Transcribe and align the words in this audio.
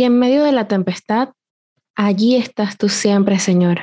y 0.00 0.04
en 0.04 0.18
medio 0.18 0.44
de 0.44 0.52
la 0.52 0.66
tempestad, 0.66 1.28
allí 1.94 2.34
estás 2.34 2.78
tú 2.78 2.88
siempre, 2.88 3.38
Señor. 3.38 3.80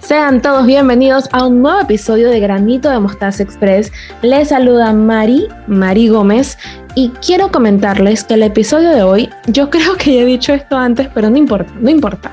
Sean 0.00 0.42
todos 0.42 0.66
bienvenidos 0.66 1.30
a 1.32 1.46
un 1.46 1.62
nuevo 1.62 1.80
episodio 1.80 2.28
de 2.28 2.38
Granito 2.38 2.90
de 2.90 2.98
Mostaza 2.98 3.42
Express. 3.42 3.90
Les 4.20 4.50
saluda 4.50 4.92
Mari, 4.92 5.48
Mari 5.66 6.08
Gómez, 6.08 6.58
y 6.94 7.08
quiero 7.24 7.50
comentarles 7.50 8.24
que 8.24 8.34
el 8.34 8.42
episodio 8.42 8.90
de 8.90 9.04
hoy, 9.04 9.30
yo 9.46 9.70
creo 9.70 9.96
que 9.96 10.16
ya 10.16 10.20
he 10.20 10.26
dicho 10.26 10.52
esto 10.52 10.76
antes, 10.76 11.08
pero 11.14 11.30
no 11.30 11.38
importa, 11.38 11.72
no 11.80 11.88
importa. 11.88 12.30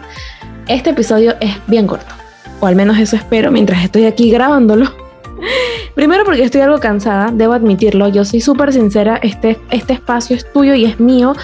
Este 0.68 0.90
episodio 0.90 1.36
es 1.40 1.56
bien 1.68 1.88
corto, 1.88 2.14
o 2.60 2.68
al 2.68 2.76
menos 2.76 3.00
eso 3.00 3.16
espero 3.16 3.50
mientras 3.50 3.82
estoy 3.82 4.08
aquí 4.08 4.30
grabándolo. 4.30 5.03
Primero 5.96 6.24
porque 6.26 6.44
estoy 6.44 6.62
algo 6.62 6.80
cansada, 6.80 7.32
debo 7.32 7.54
admitirlo, 7.54 8.08
yo 8.10 8.26
soy 8.26 8.42
súper 8.42 8.74
sincera, 8.74 9.20
este, 9.22 9.60
este 9.70 9.94
espacio 9.94 10.36
es 10.36 10.52
tuyo 10.52 10.74
y 10.74 10.86
es 10.86 11.00
mío, 11.00 11.36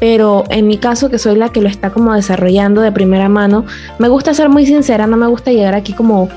pero 0.00 0.44
en 0.50 0.66
mi 0.66 0.78
caso, 0.78 1.10
que 1.10 1.18
soy 1.18 1.36
la 1.36 1.50
que 1.50 1.60
lo 1.60 1.68
está 1.68 1.90
como 1.90 2.12
desarrollando 2.12 2.80
de 2.80 2.90
primera 2.90 3.28
mano, 3.28 3.64
me 3.98 4.08
gusta 4.08 4.34
ser 4.34 4.48
muy 4.48 4.66
sincera, 4.66 5.06
no 5.06 5.16
me 5.16 5.28
gusta 5.28 5.52
llegar 5.52 5.74
aquí 5.74 5.92
como 5.92 6.28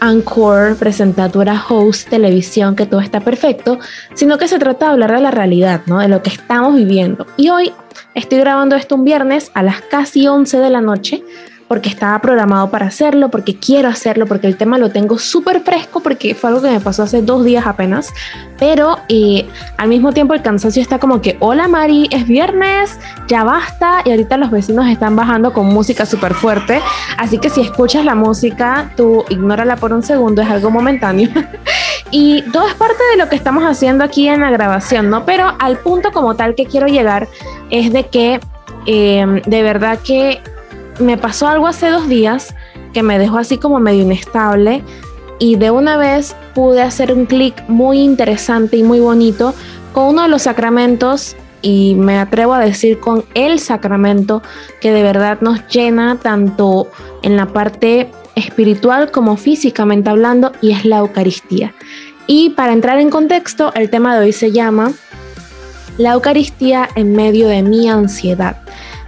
anchor, 0.00 0.76
presentadora, 0.76 1.64
host, 1.66 2.10
televisión, 2.10 2.76
que 2.76 2.84
todo 2.84 3.00
está 3.00 3.20
perfecto, 3.20 3.78
sino 4.12 4.36
que 4.36 4.48
se 4.48 4.58
trata 4.58 4.86
de 4.86 4.92
hablar 4.92 5.12
de 5.12 5.20
la 5.20 5.30
realidad, 5.30 5.80
¿no? 5.86 6.00
De 6.00 6.08
lo 6.08 6.22
que 6.22 6.28
estamos 6.28 6.74
viviendo. 6.74 7.26
Y 7.38 7.48
hoy 7.48 7.72
estoy 8.14 8.38
grabando 8.38 8.76
esto 8.76 8.96
un 8.96 9.04
viernes 9.04 9.50
a 9.54 9.62
las 9.62 9.80
casi 9.80 10.28
11 10.28 10.58
de 10.58 10.70
la 10.70 10.82
noche 10.82 11.24
porque 11.68 11.88
estaba 11.88 12.18
programado 12.20 12.70
para 12.70 12.86
hacerlo, 12.86 13.30
porque 13.30 13.56
quiero 13.56 13.88
hacerlo, 13.88 14.26
porque 14.26 14.46
el 14.46 14.56
tema 14.56 14.78
lo 14.78 14.90
tengo 14.90 15.18
súper 15.18 15.60
fresco, 15.60 16.00
porque 16.00 16.34
fue 16.34 16.50
algo 16.50 16.62
que 16.62 16.70
me 16.70 16.80
pasó 16.80 17.04
hace 17.04 17.22
dos 17.22 17.44
días 17.44 17.66
apenas, 17.66 18.12
pero 18.58 18.98
eh, 19.08 19.46
al 19.76 19.88
mismo 19.88 20.12
tiempo 20.12 20.34
el 20.34 20.42
cansancio 20.42 20.82
está 20.82 20.98
como 20.98 21.20
que, 21.20 21.36
hola 21.40 21.68
Mari, 21.68 22.08
es 22.10 22.26
viernes, 22.26 22.98
ya 23.28 23.44
basta, 23.44 24.02
y 24.04 24.10
ahorita 24.10 24.36
los 24.36 24.50
vecinos 24.50 24.86
están 24.88 25.16
bajando 25.16 25.52
con 25.52 25.66
música 25.66 26.06
súper 26.06 26.34
fuerte, 26.34 26.80
así 27.16 27.38
que 27.38 27.48
si 27.48 27.62
escuchas 27.62 28.04
la 28.04 28.14
música, 28.14 28.92
tú 28.96 29.24
ignórala 29.28 29.76
por 29.76 29.92
un 29.92 30.02
segundo, 30.02 30.42
es 30.42 30.50
algo 30.50 30.70
momentáneo. 30.70 31.30
y 32.10 32.42
todo 32.52 32.68
es 32.68 32.74
parte 32.74 33.02
de 33.12 33.22
lo 33.22 33.28
que 33.28 33.36
estamos 33.36 33.64
haciendo 33.64 34.04
aquí 34.04 34.28
en 34.28 34.40
la 34.40 34.50
grabación, 34.50 35.10
¿no? 35.10 35.24
Pero 35.24 35.54
al 35.58 35.78
punto 35.78 36.12
como 36.12 36.36
tal 36.36 36.54
que 36.54 36.66
quiero 36.66 36.86
llegar 36.86 37.28
es 37.70 37.92
de 37.92 38.06
que 38.06 38.40
eh, 38.86 39.42
de 39.46 39.62
verdad 39.62 39.98
que 40.04 40.40
me 41.00 41.16
pasó 41.16 41.48
algo 41.48 41.66
hace 41.66 41.90
dos 41.90 42.08
días 42.08 42.54
que 42.92 43.02
me 43.02 43.18
dejó 43.18 43.38
así 43.38 43.58
como 43.58 43.80
medio 43.80 44.02
inestable 44.02 44.82
y 45.38 45.56
de 45.56 45.70
una 45.70 45.96
vez 45.96 46.36
pude 46.54 46.82
hacer 46.82 47.12
un 47.12 47.26
clic 47.26 47.62
muy 47.68 48.00
interesante 48.00 48.76
y 48.76 48.82
muy 48.82 49.00
bonito 49.00 49.54
con 49.92 50.08
uno 50.08 50.22
de 50.22 50.28
los 50.28 50.42
sacramentos 50.42 51.36
y 51.62 51.94
me 51.94 52.18
atrevo 52.18 52.52
a 52.52 52.60
decir 52.60 53.00
con 53.00 53.24
el 53.34 53.58
sacramento 53.58 54.42
que 54.80 54.92
de 54.92 55.02
verdad 55.02 55.38
nos 55.40 55.66
llena 55.68 56.18
tanto 56.22 56.88
en 57.22 57.36
la 57.36 57.46
parte 57.46 58.10
espiritual 58.34 59.10
como 59.10 59.36
físicamente 59.36 60.10
hablando 60.10 60.52
y 60.60 60.72
es 60.72 60.84
la 60.84 60.98
Eucaristía. 60.98 61.72
Y 62.26 62.50
para 62.50 62.72
entrar 62.72 62.98
en 62.98 63.10
contexto, 63.10 63.72
el 63.74 63.90
tema 63.90 64.14
de 64.16 64.24
hoy 64.24 64.32
se 64.32 64.52
llama 64.52 64.92
La 65.98 66.12
Eucaristía 66.12 66.88
en 66.96 67.14
medio 67.14 67.48
de 67.48 67.62
mi 67.62 67.88
ansiedad. 67.88 68.63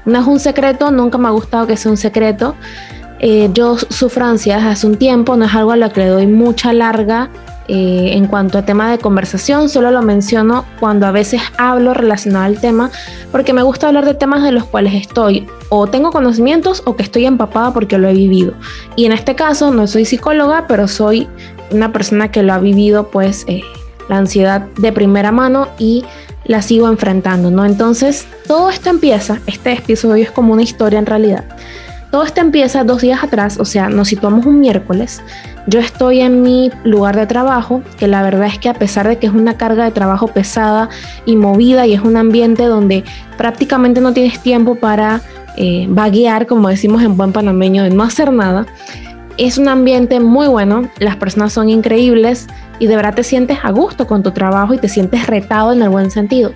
No 0.06 0.20
es 0.20 0.26
un 0.26 0.40
secreto, 0.40 0.90
nunca 0.90 1.18
me 1.18 1.28
ha 1.28 1.32
gustado 1.32 1.66
que 1.66 1.76
sea 1.76 1.90
un 1.90 1.96
secreto. 1.96 2.54
Eh, 3.18 3.50
yo 3.52 3.76
sufro 3.78 4.24
ansiedad 4.24 4.66
hace 4.68 4.86
un 4.86 4.96
tiempo, 4.96 5.36
no 5.36 5.46
es 5.46 5.54
algo 5.54 5.72
a 5.72 5.76
lo 5.76 5.90
que 5.90 6.00
le 6.00 6.08
doy 6.08 6.26
mucha 6.26 6.72
larga 6.72 7.30
eh, 7.68 8.10
en 8.12 8.26
cuanto 8.26 8.58
a 8.58 8.62
tema 8.64 8.90
de 8.92 8.98
conversación, 8.98 9.68
solo 9.68 9.90
lo 9.90 10.00
menciono 10.00 10.64
cuando 10.78 11.06
a 11.06 11.10
veces 11.10 11.40
hablo 11.58 11.94
relacionado 11.94 12.44
al 12.44 12.60
tema, 12.60 12.90
porque 13.32 13.52
me 13.52 13.62
gusta 13.62 13.88
hablar 13.88 14.04
de 14.04 14.14
temas 14.14 14.44
de 14.44 14.52
los 14.52 14.64
cuales 14.64 14.94
estoy 14.94 15.48
o 15.68 15.88
tengo 15.88 16.12
conocimientos 16.12 16.82
o 16.86 16.94
que 16.94 17.02
estoy 17.02 17.26
empapada 17.26 17.72
porque 17.72 17.98
lo 17.98 18.08
he 18.08 18.12
vivido. 18.12 18.54
Y 18.94 19.06
en 19.06 19.12
este 19.12 19.34
caso 19.34 19.72
no 19.72 19.88
soy 19.88 20.04
psicóloga, 20.04 20.66
pero 20.68 20.86
soy 20.86 21.26
una 21.70 21.92
persona 21.92 22.30
que 22.30 22.44
lo 22.44 22.52
ha 22.52 22.58
vivido, 22.58 23.08
pues 23.08 23.44
eh, 23.48 23.62
la 24.08 24.18
ansiedad 24.18 24.60
de 24.78 24.92
primera 24.92 25.32
mano 25.32 25.66
y 25.76 26.04
la 26.46 26.62
sigo 26.62 26.88
enfrentando, 26.88 27.50
¿no? 27.50 27.64
Entonces, 27.64 28.26
todo 28.46 28.70
esto 28.70 28.90
empieza, 28.90 29.40
este 29.46 29.72
episodio 29.72 30.22
es 30.22 30.30
como 30.30 30.52
una 30.52 30.62
historia 30.62 30.98
en 30.98 31.06
realidad. 31.06 31.44
Todo 32.10 32.22
esto 32.22 32.40
empieza 32.40 32.84
dos 32.84 33.02
días 33.02 33.22
atrás, 33.24 33.58
o 33.58 33.64
sea, 33.64 33.88
nos 33.88 34.08
situamos 34.08 34.46
un 34.46 34.60
miércoles. 34.60 35.22
Yo 35.66 35.80
estoy 35.80 36.20
en 36.20 36.42
mi 36.42 36.70
lugar 36.84 37.16
de 37.16 37.26
trabajo, 37.26 37.82
que 37.98 38.06
la 38.06 38.22
verdad 38.22 38.46
es 38.46 38.58
que 38.58 38.68
a 38.68 38.74
pesar 38.74 39.08
de 39.08 39.18
que 39.18 39.26
es 39.26 39.32
una 39.32 39.56
carga 39.56 39.84
de 39.84 39.90
trabajo 39.90 40.28
pesada 40.28 40.88
y 41.26 41.34
movida 41.34 41.86
y 41.86 41.94
es 41.94 42.00
un 42.00 42.16
ambiente 42.16 42.64
donde 42.66 43.04
prácticamente 43.36 44.00
no 44.00 44.12
tienes 44.12 44.40
tiempo 44.40 44.76
para 44.76 45.20
eh, 45.56 45.86
vaguear, 45.88 46.46
como 46.46 46.68
decimos 46.68 47.02
en 47.02 47.16
buen 47.16 47.32
panameño, 47.32 47.82
de 47.82 47.90
no 47.90 48.04
hacer 48.04 48.32
nada, 48.32 48.66
es 49.36 49.58
un 49.58 49.68
ambiente 49.68 50.20
muy 50.20 50.46
bueno, 50.46 50.88
las 50.98 51.16
personas 51.16 51.52
son 51.52 51.68
increíbles, 51.68 52.46
y 52.78 52.86
de 52.86 52.96
verdad 52.96 53.14
te 53.14 53.22
sientes 53.22 53.58
a 53.62 53.70
gusto 53.70 54.06
con 54.06 54.22
tu 54.22 54.30
trabajo 54.30 54.74
y 54.74 54.78
te 54.78 54.88
sientes 54.88 55.26
retado 55.26 55.72
en 55.72 55.82
el 55.82 55.88
buen 55.88 56.10
sentido. 56.10 56.52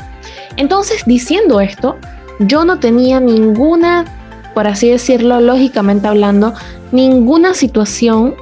Entonces, 0.56 1.04
diciendo 1.06 1.60
esto, 1.60 1.96
yo 2.40 2.64
no 2.64 2.78
tenía 2.78 3.20
ninguna, 3.20 4.04
por 4.54 4.66
así 4.66 4.90
decirlo, 4.90 5.40
lógicamente 5.40 6.08
hablando, 6.08 6.54
ninguna 6.92 7.54
situación 7.54 8.34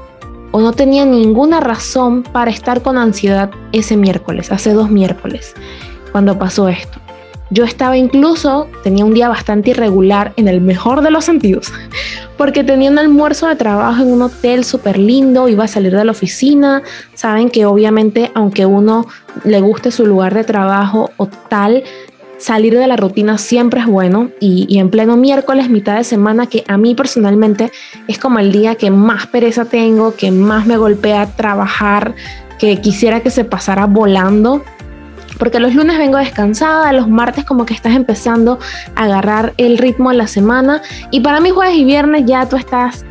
o 0.51 0.61
no 0.61 0.73
tenía 0.73 1.05
ninguna 1.05 1.61
razón 1.61 2.23
para 2.23 2.51
estar 2.51 2.83
con 2.83 2.97
ansiedad 2.97 3.51
ese 3.73 3.97
miércoles, 3.97 4.51
hace 4.51 4.73
dos 4.73 4.91
miércoles, 4.91 5.55
cuando 6.13 6.39
pasó 6.39 6.69
esto. 6.69 6.99
Yo 7.51 7.65
estaba 7.65 7.97
incluso, 7.97 8.69
tenía 8.83 9.05
un 9.05 9.15
día 9.15 9.29
bastante 9.29 9.71
irregular 9.71 10.33
en 10.37 10.49
el 10.49 10.61
mejor 10.61 11.01
de 11.01 11.11
los 11.11 11.25
sentidos, 11.25 11.73
porque 12.39 12.65
tenía 12.65 12.91
un 12.91 12.99
almuerzo 12.99 13.49
de 13.49 13.57
trabajo 13.57 14.03
en 14.03 14.13
un 14.13 14.23
hotel 14.23 14.65
súper 14.65 14.97
lindo, 14.97 15.49
iba 15.49 15.65
a 15.65 15.69
salir 15.69 15.95
de 15.95 16.05
la 16.05 16.13
oficina. 16.13 16.83
Saben 17.13 17.51
que 17.51 17.67
obviamente, 17.67 18.31
aunque 18.35 18.65
uno 18.65 19.07
le 19.45 19.61
guste 19.61 19.91
su 19.91 20.07
lugar 20.07 20.33
de 20.33 20.45
trabajo 20.45 21.11
o 21.17 21.27
tal, 21.27 21.83
salir 22.39 22.79
de 22.79 22.87
la 22.87 22.97
rutina 22.97 23.37
siempre 23.39 23.81
es 23.81 23.87
bueno 23.87 24.31
y, 24.39 24.67
y, 24.69 24.79
en 24.79 24.89
pleno 24.89 25.17
miércoles, 25.17 25.69
mitad 25.69 25.97
de 25.97 26.05
semana, 26.05 26.47
que 26.47 26.65
a 26.69 26.79
mí 26.79 26.95
personalmente 26.95 27.73
es 28.07 28.19
como 28.21 28.39
el 28.39 28.53
día 28.53 28.77
que 28.77 28.93
más 28.93 29.27
pereza 29.27 29.65
tengo, 29.65 30.15
que 30.15 30.31
más 30.31 30.65
me 30.65 30.77
golpea 30.77 31.27
trabajar, 31.35 32.15
que 32.61 32.81
quisiera 32.81 33.21
que 33.21 33.31
se 33.31 33.45
pasara 33.45 33.87
volando 33.87 34.63
porque 35.39 35.61
los 35.61 35.75
lunes 35.75 35.99
vengo 35.99 36.19
descansada, 36.19 36.93
los 36.93 37.09
martes 37.09 37.45
como 37.45 37.67
que 37.67 37.75
estás 37.75 37.95
empezando 37.95 38.59
a 38.95 39.05
agarrar 39.05 39.55
el 39.57 39.79
ritmo 39.79 40.11
de 40.11 40.17
la 40.17 40.27
semana 40.27 40.83
y 41.11 41.21
para 41.21 41.41
mí 41.41 41.51
jueves 41.51 41.77
y 41.77 41.85
viernes 41.85 42.25
ya 42.27 42.49
tú 42.49 42.57
estás 42.57 43.05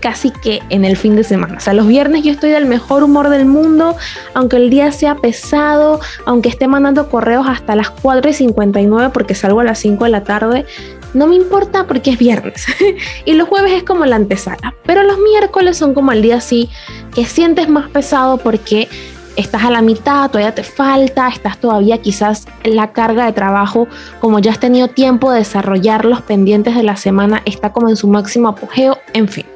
casi 0.00 0.30
que 0.30 0.60
en 0.70 0.84
el 0.84 0.96
fin 0.96 1.16
de 1.16 1.24
semana. 1.24 1.56
O 1.56 1.60
sea, 1.60 1.74
los 1.74 1.86
viernes 1.86 2.22
yo 2.22 2.30
estoy 2.30 2.50
del 2.50 2.66
mejor 2.66 3.02
humor 3.02 3.28
del 3.30 3.46
mundo, 3.46 3.96
aunque 4.34 4.56
el 4.56 4.70
día 4.70 4.92
sea 4.92 5.16
pesado, 5.16 6.00
aunque 6.24 6.48
esté 6.48 6.68
mandando 6.68 7.08
correos 7.08 7.46
hasta 7.48 7.74
las 7.74 7.90
4 7.90 8.30
y 8.30 8.34
59 8.34 9.10
porque 9.12 9.34
salgo 9.34 9.60
a 9.60 9.64
las 9.64 9.78
5 9.78 10.04
de 10.04 10.10
la 10.10 10.24
tarde. 10.24 10.66
No 11.14 11.26
me 11.26 11.36
importa 11.36 11.86
porque 11.86 12.10
es 12.10 12.18
viernes 12.18 12.66
y 13.24 13.32
los 13.32 13.48
jueves 13.48 13.72
es 13.72 13.82
como 13.82 14.04
la 14.04 14.16
antesala, 14.16 14.74
pero 14.84 15.02
los 15.02 15.18
miércoles 15.18 15.76
son 15.76 15.94
como 15.94 16.12
el 16.12 16.22
día 16.22 16.36
así 16.36 16.68
que 17.14 17.24
sientes 17.24 17.68
más 17.68 17.88
pesado 17.90 18.36
porque 18.36 18.88
estás 19.38 19.62
a 19.62 19.70
la 19.70 19.82
mitad, 19.82 20.28
todavía 20.30 20.54
te 20.54 20.64
falta, 20.64 21.28
estás 21.28 21.58
todavía 21.58 21.98
quizás 21.98 22.46
en 22.64 22.74
la 22.74 22.92
carga 22.92 23.24
de 23.24 23.32
trabajo, 23.32 23.86
como 24.20 24.40
ya 24.40 24.50
has 24.50 24.58
tenido 24.58 24.88
tiempo 24.88 25.30
de 25.30 25.38
desarrollar 25.38 26.04
los 26.04 26.22
pendientes 26.22 26.74
de 26.74 26.82
la 26.82 26.96
semana, 26.96 27.40
está 27.44 27.72
como 27.72 27.88
en 27.88 27.96
su 27.96 28.08
máximo 28.08 28.48
apogeo, 28.48 28.98
en 29.14 29.28
fin. 29.28 29.46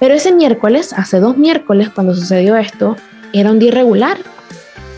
Pero 0.00 0.14
ese 0.14 0.32
miércoles, 0.32 0.94
hace 0.94 1.20
dos 1.20 1.36
miércoles 1.36 1.90
cuando 1.90 2.14
sucedió 2.14 2.56
esto, 2.56 2.96
era 3.34 3.50
un 3.50 3.58
día 3.58 3.68
irregular. 3.68 4.18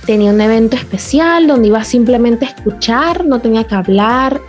Tenía 0.06 0.30
un 0.30 0.40
evento 0.40 0.76
especial 0.76 1.48
donde 1.48 1.68
iba 1.68 1.82
simplemente 1.82 2.46
a 2.46 2.48
escuchar, 2.48 3.24
no 3.24 3.40
tenía 3.40 3.64
que 3.64 3.74
hablar, 3.74 4.40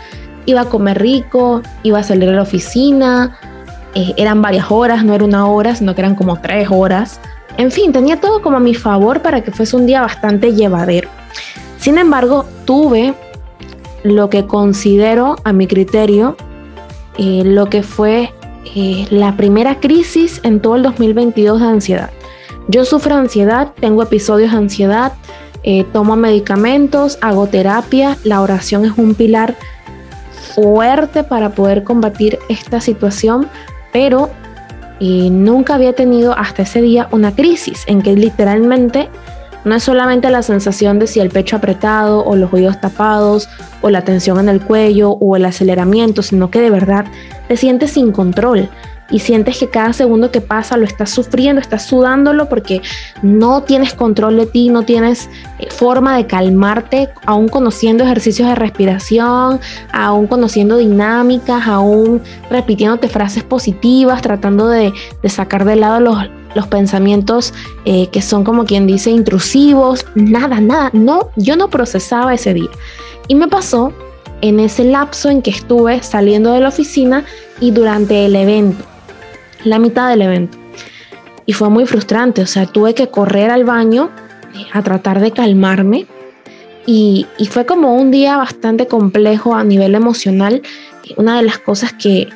iba 0.46 0.62
a 0.62 0.66
comer 0.66 1.02
rico, 1.02 1.64
iba 1.82 2.00
a 2.00 2.04
salir 2.04 2.30
a 2.30 2.34
la 2.34 2.44
oficina, 2.44 3.38
eh, 3.96 4.14
eran 4.16 4.42
varias 4.44 4.70
horas, 4.70 5.04
no 5.04 5.16
era 5.16 5.26
una 5.26 5.48
hora, 5.48 5.76
sino 5.76 5.96
que 5.96 6.02
eran 6.02 6.16
como 6.16 6.40
tres 6.40 6.68
horas. 6.70 7.20
En 7.58 7.72
fin, 7.72 7.92
tenía 7.92 8.20
todo 8.20 8.42
como 8.42 8.58
a 8.58 8.62
mi 8.62 8.76
favor 8.76 9.22
para 9.22 9.42
que 9.42 9.52
fuese 9.52 9.76
un 9.76 9.86
día 9.86 10.02
bastante 10.02 10.54
llevadero. 10.54 11.10
Sin 11.78 11.98
embargo, 11.98 12.46
tuve 12.66 13.14
lo 14.04 14.30
que 14.30 14.46
considero 14.46 15.36
a 15.44 15.52
mi 15.52 15.68
criterio 15.68 16.38
eh, 17.22 17.44
lo 17.44 17.70
que 17.70 17.84
fue 17.84 18.32
eh, 18.76 19.06
la 19.10 19.36
primera 19.36 19.82
crisis 19.82 20.40
en 20.44 20.62
todo 20.62 20.78
el 20.78 20.84
2022 20.84 21.60
de 21.60 21.68
ansiedad. 21.68 22.10
Yo 22.70 22.86
sufro 22.86 23.16
ansiedad, 23.16 23.74
tengo 23.78 24.04
episodios 24.04 24.52
de 24.52 24.58
ansiedad, 24.58 25.12
eh, 25.64 25.84
tomo 25.92 26.16
medicamentos, 26.16 27.18
hago 27.20 27.48
terapia, 27.48 28.18
la 28.24 28.40
oración 28.40 28.86
es 28.86 28.94
un 28.98 29.16
pilar 29.16 29.58
fuerte 30.56 31.26
para 31.26 31.50
poder 31.50 31.84
combatir 31.84 32.40
esta 32.48 32.80
situación, 32.80 33.50
pero 33.92 34.30
y 35.00 35.30
nunca 35.30 35.76
había 35.76 35.94
tenido 35.94 36.38
hasta 36.38 36.64
ese 36.64 36.82
día 36.82 37.08
una 37.12 37.34
crisis 37.34 37.84
en 37.88 38.02
que 38.02 38.14
literalmente 38.14 39.10
no 39.66 39.76
es 39.76 39.84
solamente 39.84 40.30
la 40.30 40.42
sensación 40.42 41.00
de 41.00 41.08
si 41.08 41.20
el 41.20 41.30
pecho 41.30 41.58
apretado 41.58 42.24
o 42.24 42.36
los 42.36 42.54
oídos 42.54 42.80
tapados 42.80 43.50
o 43.82 43.90
la 43.90 44.04
tensión 44.04 44.40
en 44.40 44.50
el 44.50 44.62
cuello 44.62 45.12
o 45.12 45.36
el 45.36 45.46
aceleramiento, 45.46 46.22
sino 46.22 46.50
que 46.50 46.62
de 46.62 46.70
verdad 46.70 47.06
te 47.48 47.58
sientes 47.58 47.92
sin 47.92 48.12
control 48.12 48.70
y 49.12 49.20
sientes 49.20 49.58
que 49.58 49.70
cada 49.70 49.94
segundo 49.94 50.32
que 50.32 50.42
pasa 50.42 50.78
lo 50.78 50.86
estás 50.86 51.10
sufriendo, 51.10 51.62
estás 51.62 51.86
sudándolo 51.86 52.48
porque 52.48 52.82
no 53.22 53.64
tienes 53.64 53.94
control 53.94 54.38
de 54.38 54.46
ti, 54.46 54.70
no 54.70 54.84
tienes 54.84 55.30
eh, 55.60 55.68
forma 55.70 56.18
de 56.18 56.28
calmarte, 56.28 57.10
aún 57.26 57.48
conociendo 57.48 58.04
ejercicios 58.04 58.48
de 58.48 58.56
respiración, 58.56 59.60
aún 59.92 60.28
conociendo 60.28 60.78
dinámicas, 60.78 61.68
aún 61.68 62.22
repitiéndote 62.50 63.08
frases 63.08 63.44
positivas, 63.44 64.22
tratando 64.22 64.68
de, 64.68 64.94
sacar 65.28 65.66
de 65.66 65.76
lado 65.76 66.00
los, 66.00 66.18
los 66.56 66.68
pensamientos 66.68 67.54
eh, 67.86 68.08
que 68.08 68.22
son 68.22 68.44
como 68.44 68.66
quien 68.66 68.88
dice 68.88 69.10
intrusivos, 69.10 70.06
nada, 70.16 70.60
nada, 70.60 70.90
no, 70.94 71.30
yo 71.36 71.56
no 71.56 71.70
procesaba 71.70 72.34
ese 72.34 72.54
día. 72.54 72.70
Y 73.28 73.36
me 73.36 73.48
pasó 73.48 73.94
en 74.42 74.60
ese 74.60 74.84
lapso 74.84 75.30
en 75.30 75.42
que 75.42 75.52
estuve 75.52 76.02
saliendo 76.02 76.54
de 76.54 76.62
la 76.62 76.70
oficina 76.70 77.26
y 77.60 77.72
durante 77.72 78.26
el 78.26 78.36
evento 78.36 78.89
la 79.64 79.80
mitad 79.80 80.10
del 80.10 80.22
evento. 80.22 80.58
Y 81.46 81.54
fue 81.54 81.70
muy 81.70 81.86
frustrante, 81.86 82.42
o 82.42 82.48
sea, 82.48 82.66
tuve 82.66 82.94
que 82.94 83.08
correr 83.08 83.50
al 83.50 83.64
baño 83.64 84.10
eh, 84.56 84.66
a 84.72 84.82
tratar 84.84 85.20
de 85.20 85.32
calmarme 85.32 86.06
y, 86.92 87.28
fue 87.52 87.68
como 87.68 87.94
un 87.94 88.10
día 88.10 88.38
bastante 88.38 88.88
complejo 88.88 89.54
a 89.54 89.64
nivel 89.64 89.94
emocional. 89.94 90.64
Una 91.18 91.38
de 91.38 91.44
las 91.44 91.60
cosas 91.60 91.94
que, 91.94 92.30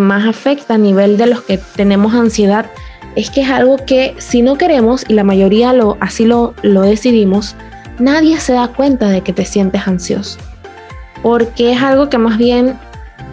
más 0.00 0.26
afecta 0.26 0.74
a 0.74 0.78
nivel 0.78 1.16
de 1.16 1.28
los 1.28 1.42
que 1.42 1.56
tenemos 1.76 2.14
ansiedad 2.14 2.66
es 3.14 3.30
que 3.30 3.42
es 3.42 3.48
algo 3.48 3.76
que 3.76 4.12
si 4.18 4.42
no 4.42 4.58
queremos, 4.58 5.04
y 5.08 5.14
la 5.14 5.22
mayoría 5.22 5.72
lo, 5.72 5.96
así 6.00 6.26
lo, 6.26 6.52
lo 6.62 6.82
decidimos, 6.82 7.54
nadie 8.00 8.40
se 8.40 8.54
da 8.54 8.66
cuenta 8.66 9.08
de 9.08 9.20
que 9.20 9.32
te 9.32 9.44
sientes 9.44 9.86
ansioso. 9.86 10.38
Porque 11.22 11.72
es 11.72 11.80
algo 11.80 12.10
que 12.10 12.18
más 12.18 12.38
bien 12.38 12.76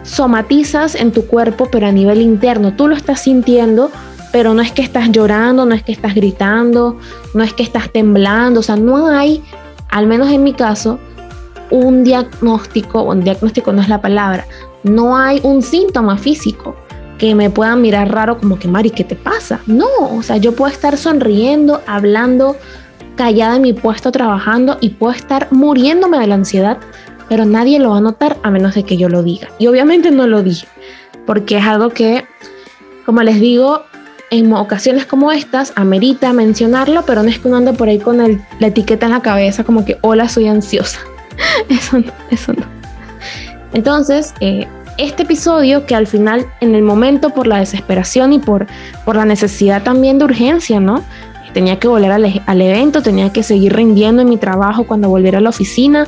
somatizas 0.02 0.94
en 0.94 1.12
tu 1.12 1.26
cuerpo, 1.26 1.68
pero 1.70 1.86
a 1.86 1.92
nivel 1.92 2.20
interno. 2.20 2.74
Tú 2.74 2.88
lo 2.88 2.96
estás 2.96 3.22
sintiendo, 3.22 3.90
pero 4.32 4.54
no 4.54 4.62
es 4.62 4.72
que 4.72 4.82
estás 4.82 5.10
llorando, 5.10 5.64
no 5.66 5.74
es 5.74 5.82
que 5.82 5.92
estás 5.92 6.14
gritando, 6.14 6.98
no 7.34 7.42
es 7.42 7.52
que 7.52 7.62
estás 7.62 7.90
temblando. 7.90 8.60
O 8.60 8.62
sea, 8.62 8.76
no 8.76 9.08
hay, 9.08 9.42
al 9.90 10.06
menos 10.06 10.30
en 10.30 10.42
mi 10.42 10.54
caso, 10.54 10.98
un 11.70 12.04
diagnóstico, 12.04 13.02
un 13.02 13.24
diagnóstico 13.24 13.72
no 13.72 13.80
es 13.80 13.88
la 13.88 14.00
palabra, 14.00 14.46
no 14.82 15.16
hay 15.16 15.40
un 15.42 15.62
síntoma 15.62 16.18
físico 16.18 16.76
que 17.16 17.34
me 17.34 17.50
puedan 17.50 17.80
mirar 17.80 18.12
raro 18.12 18.38
como 18.38 18.58
que, 18.58 18.68
Mari, 18.68 18.90
¿qué 18.90 19.04
te 19.04 19.14
pasa? 19.14 19.60
No, 19.66 19.86
o 20.10 20.22
sea, 20.22 20.36
yo 20.36 20.54
puedo 20.54 20.70
estar 20.70 20.96
sonriendo, 20.96 21.80
hablando, 21.86 22.56
callada 23.16 23.56
en 23.56 23.62
mi 23.62 23.72
puesto 23.72 24.10
trabajando 24.10 24.78
y 24.80 24.90
puedo 24.90 25.12
estar 25.12 25.48
muriéndome 25.50 26.18
de 26.18 26.26
la 26.26 26.34
ansiedad, 26.34 26.78
pero 27.32 27.46
nadie 27.46 27.78
lo 27.78 27.92
va 27.92 27.96
a 27.96 28.00
notar 28.02 28.36
a 28.42 28.50
menos 28.50 28.74
de 28.74 28.82
que 28.82 28.98
yo 28.98 29.08
lo 29.08 29.22
diga. 29.22 29.48
Y 29.58 29.66
obviamente 29.66 30.10
no 30.10 30.26
lo 30.26 30.42
dije, 30.42 30.66
porque 31.24 31.56
es 31.56 31.64
algo 31.64 31.88
que, 31.88 32.26
como 33.06 33.22
les 33.22 33.40
digo, 33.40 33.84
en 34.30 34.52
ocasiones 34.52 35.06
como 35.06 35.32
estas, 35.32 35.72
amerita 35.76 36.34
mencionarlo, 36.34 37.06
pero 37.06 37.22
no 37.22 37.30
es 37.30 37.38
que 37.38 37.48
uno 37.48 37.56
ande 37.56 37.72
por 37.72 37.88
ahí 37.88 37.98
con 37.98 38.18
la 38.18 38.66
etiqueta 38.66 39.06
en 39.06 39.12
la 39.12 39.22
cabeza 39.22 39.64
como 39.64 39.86
que, 39.86 39.96
hola, 40.02 40.28
soy 40.28 40.46
ansiosa. 40.46 40.98
eso 41.70 42.00
no, 42.00 42.12
eso 42.30 42.52
no. 42.52 42.66
Entonces, 43.72 44.34
eh, 44.40 44.68
este 44.98 45.22
episodio 45.22 45.86
que 45.86 45.94
al 45.94 46.06
final, 46.06 46.44
en 46.60 46.74
el 46.74 46.82
momento, 46.82 47.30
por 47.30 47.46
la 47.46 47.60
desesperación 47.60 48.34
y 48.34 48.40
por, 48.40 48.66
por 49.06 49.16
la 49.16 49.24
necesidad 49.24 49.82
también 49.82 50.18
de 50.18 50.26
urgencia, 50.26 50.80
¿no? 50.80 51.02
Tenía 51.52 51.78
que 51.78 51.88
volver 51.88 52.10
al, 52.10 52.60
evento, 52.60 53.02
tenía 53.02 53.32
que 53.32 53.42
seguir 53.42 53.74
rindiendo 53.74 54.22
en 54.22 54.28
mi 54.28 54.36
trabajo 54.36 54.84
cuando 54.84 55.08
volviera 55.08 55.38
a 55.38 55.40
la 55.40 55.50
oficina. 55.50 56.06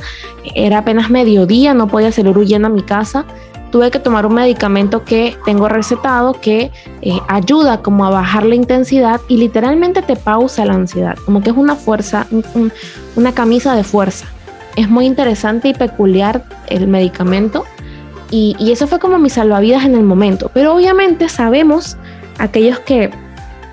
Era 0.55 0.79
apenas 0.79 1.09
mediodía, 1.09 1.73
no 1.73 1.87
podía 1.87 2.11
salir 2.11 2.37
huyendo 2.37 2.67
a 2.67 2.71
mi 2.71 2.81
casa. 2.81 3.25
Tuve 3.71 3.91
que 3.91 3.99
tomar 3.99 4.25
un 4.25 4.35
medicamento 4.35 5.03
que 5.03 5.35
tengo 5.45 5.67
recetado 5.67 6.33
que 6.39 6.71
eh, 7.01 7.19
ayuda 7.27 7.81
como 7.81 8.05
a 8.05 8.09
bajar 8.09 8.45
la 8.45 8.55
intensidad 8.55 9.19
y 9.27 9.37
literalmente 9.37 10.01
te 10.01 10.15
pausa 10.15 10.65
la 10.65 10.73
ansiedad, 10.73 11.17
como 11.25 11.41
que 11.41 11.49
es 11.49 11.57
una 11.57 11.75
fuerza, 11.75 12.25
una 13.15 13.33
camisa 13.33 13.75
de 13.75 13.83
fuerza. 13.83 14.27
Es 14.77 14.89
muy 14.89 15.05
interesante 15.05 15.69
y 15.69 15.73
peculiar 15.73 16.43
el 16.67 16.87
medicamento 16.87 17.65
y, 18.31 18.55
y 18.59 18.71
eso 18.71 18.87
fue 18.87 18.99
como 18.99 19.17
mi 19.19 19.29
salvavidas 19.29 19.83
en 19.83 19.95
el 19.95 20.03
momento. 20.03 20.49
Pero 20.53 20.73
obviamente 20.73 21.27
sabemos, 21.27 21.97
aquellos 22.39 22.79
que 22.79 23.11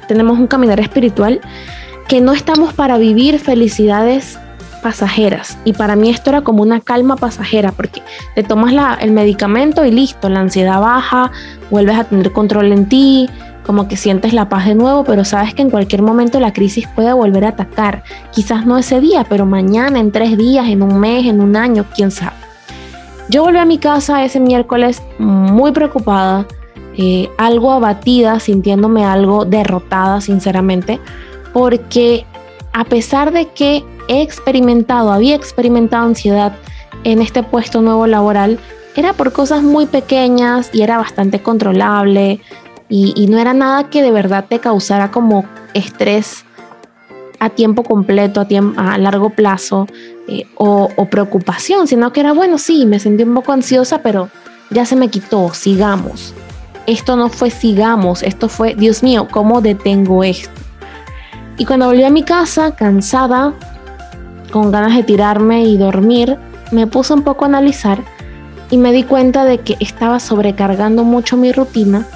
tenemos 0.09 0.39
un 0.39 0.47
caminar 0.47 0.81
espiritual 0.81 1.41
que 2.09 2.21
no 2.21 2.33
estamos 2.33 2.73
para 2.75 2.99
vivir 2.99 3.39
felicidades 3.39 4.39
pasajeras. 4.83 5.57
Y 5.65 5.73
para 5.73 5.97
mí 5.97 6.11
esto 6.11 6.31
era 6.31 6.43
como 6.43 6.63
una 6.63 6.81
calma 6.81 7.17
pasajera, 7.17 7.73
porque 7.73 8.03
te 8.35 8.43
tomas 8.43 8.75
el 9.01 9.13
medicamento 9.13 9.85
y 9.85 9.93
listo, 9.93 10.29
la 10.29 10.41
ansiedad 10.41 10.81
baja, 10.81 11.31
vuelves 11.71 11.97
a 11.97 12.05
tener 12.05 12.33
control 12.33 12.73
en 12.73 12.89
ti, 12.89 13.31
como 13.65 13.87
que 13.87 13.97
sientes 13.97 14.33
la 14.33 14.49
paz 14.49 14.67
de 14.67 14.75
nuevo, 14.75 15.05
pero 15.05 15.25
sabes 15.25 15.55
que 15.55 15.63
en 15.63 15.71
cualquier 15.71 16.03
momento 16.03 16.41
la 16.41 16.53
crisis 16.53 16.87
puede 16.89 17.13
volver 17.13 17.45
a 17.45 17.51
atacar. 17.51 18.03
Quizás 18.33 18.67
no 18.67 18.77
ese 18.77 19.01
día, 19.01 19.25
pero 19.29 19.47
mañana, 19.47 20.01
en 20.01 20.11
tres 20.11 20.37
días, 20.37 20.67
en 20.69 20.83
un 20.83 20.99
mes, 20.99 21.27
en 21.27 21.41
un 21.41 21.57
año, 21.57 21.87
quién 21.95 22.11
sabe. 22.11 22.37
Yo 23.29 23.45
volví 23.45 23.59
a 23.59 23.65
mi 23.65 23.79
casa 23.79 24.25
ese 24.25 24.41
miércoles 24.41 25.01
muy 25.19 25.71
preocupada, 25.71 26.45
eh, 26.97 27.31
algo 27.39 27.73
abatida, 27.73 28.39
sintiéndome 28.39 29.05
algo 29.05 29.45
derrotada, 29.45 30.21
sinceramente, 30.21 31.01
porque 31.53 32.27
a 32.73 32.85
pesar 32.85 33.33
de 33.33 33.49
que 33.49 33.85
he 34.09 34.23
experimentado, 34.23 35.13
había 35.13 35.35
experimentado 35.35 36.07
ansiedad 36.07 36.53
en 37.05 37.23
este 37.23 37.43
puesto 37.43 37.81
nuevo 37.81 38.07
laboral, 38.07 38.59
era 38.95 39.15
por 39.15 39.33
cosas 39.33 39.63
muy 39.63 39.87
pequeñas 39.87 40.71
y 40.73 40.83
era 40.83 40.99
bastante 40.99 41.41
controlable 41.41 42.41
y, 42.91 43.27
no 43.31 43.39
era 43.39 43.55
nada 43.55 43.89
que 43.89 44.03
de 44.03 44.11
verdad 44.11 44.45
te 44.47 44.59
causara 44.59 45.11
como 45.11 45.47
estrés 45.73 46.45
a 47.39 47.49
tiempo 47.49 47.85
completo, 47.85 48.43
a, 48.43 48.93
a 48.93 48.99
largo 48.99 49.31
plazo 49.31 49.87
eh, 50.29 50.45
o, 50.57 50.91
o 50.95 51.07
preocupación, 51.07 51.89
sino 51.89 52.13
que 52.13 52.21
era 52.21 52.35
bueno, 52.35 52.59
sí, 52.59 52.85
me 52.85 52.99
sentí 52.99 53.25
un 53.25 53.35
poco 53.35 53.53
ansiosa, 53.53 54.03
pero 54.03 54.29
ya 54.71 54.85
se 54.85 54.95
me 54.95 55.09
quitó, 55.09 55.55
sigamos 55.55 56.35
esto 56.87 57.17
no 57.17 57.29
fue 57.29 57.51
sigamos, 57.51 58.23
esto 58.23 58.49
fue, 58.49 58.75
Dios 58.75 59.03
mío, 59.03 59.29
¿cómo 59.31 59.61
detengo 59.61 60.25
esto? 60.25 60.51
Y 61.59 61.65
cuando 61.65 61.87
volví 61.87 62.05
a 62.05 62.11
mi 62.11 62.23
casa, 62.23 62.75
cansada, 62.75 63.53
con 64.51 64.71
ganas 64.71 64.97
de 64.97 65.03
tirarme 65.03 65.65
y 65.65 65.77
dormir, 65.77 66.39
me 66.71 66.87
puse 66.87 67.15
un 67.15 67.23
poco 67.23 67.45
a 67.45 67.49
analizar 67.49 67.99
y 68.71 68.79
me 68.79 68.93
di 68.93 69.03
cuenta 69.05 69.45
de 69.45 69.59
que 69.59 69.77
estaba 69.81 70.19
sobrecargando 70.19 71.05
mucho 71.05 71.37
mi 71.37 71.53
rutina 71.53 72.07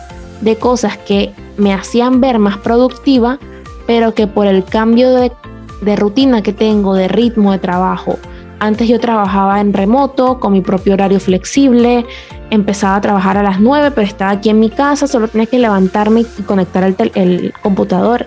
de 0.40 0.56
cosas 0.56 0.96
que 0.96 1.32
me 1.56 1.72
hacían 1.72 2.20
ver 2.20 2.38
más 2.38 2.58
productiva, 2.58 3.38
pero 3.86 4.14
que 4.14 4.26
por 4.26 4.46
el 4.46 4.64
cambio 4.64 5.12
de, 5.12 5.32
de 5.82 5.96
rutina 5.96 6.42
que 6.42 6.52
tengo, 6.52 6.94
de 6.94 7.08
ritmo 7.08 7.52
de 7.52 7.58
trabajo, 7.58 8.18
antes 8.58 8.88
yo 8.88 8.98
trabajaba 8.98 9.60
en 9.60 9.72
remoto, 9.72 10.40
con 10.40 10.52
mi 10.52 10.60
propio 10.60 10.94
horario 10.94 11.20
flexible, 11.20 12.06
empezaba 12.50 12.96
a 12.96 13.00
trabajar 13.00 13.36
a 13.36 13.42
las 13.42 13.60
9, 13.60 13.90
pero 13.90 14.06
estaba 14.06 14.30
aquí 14.30 14.48
en 14.48 14.60
mi 14.60 14.70
casa, 14.70 15.06
solo 15.06 15.28
tenía 15.28 15.46
que 15.46 15.58
levantarme 15.58 16.24
y 16.38 16.42
conectar 16.42 16.84
el, 16.84 17.52
computador. 17.62 18.26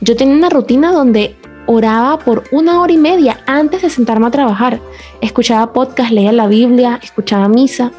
Yo 0.00 0.16
tenía 0.16 0.36
una 0.36 0.50
rutina 0.50 0.92
donde 0.92 1.36
oraba 1.66 2.18
por 2.18 2.44
una 2.52 2.80
hora 2.80 2.92
y 2.92 2.98
media 2.98 3.40
antes 3.46 3.82
de 3.82 3.90
sentarme 3.90 4.26
a 4.26 4.30
trabajar. 4.30 4.80
Escuchaba 5.20 5.72
podcast, 5.72 6.10
leía 6.10 6.32
la 6.32 6.46
Biblia, 6.46 7.00
escuchaba 7.02 7.48
misa. 7.48 7.92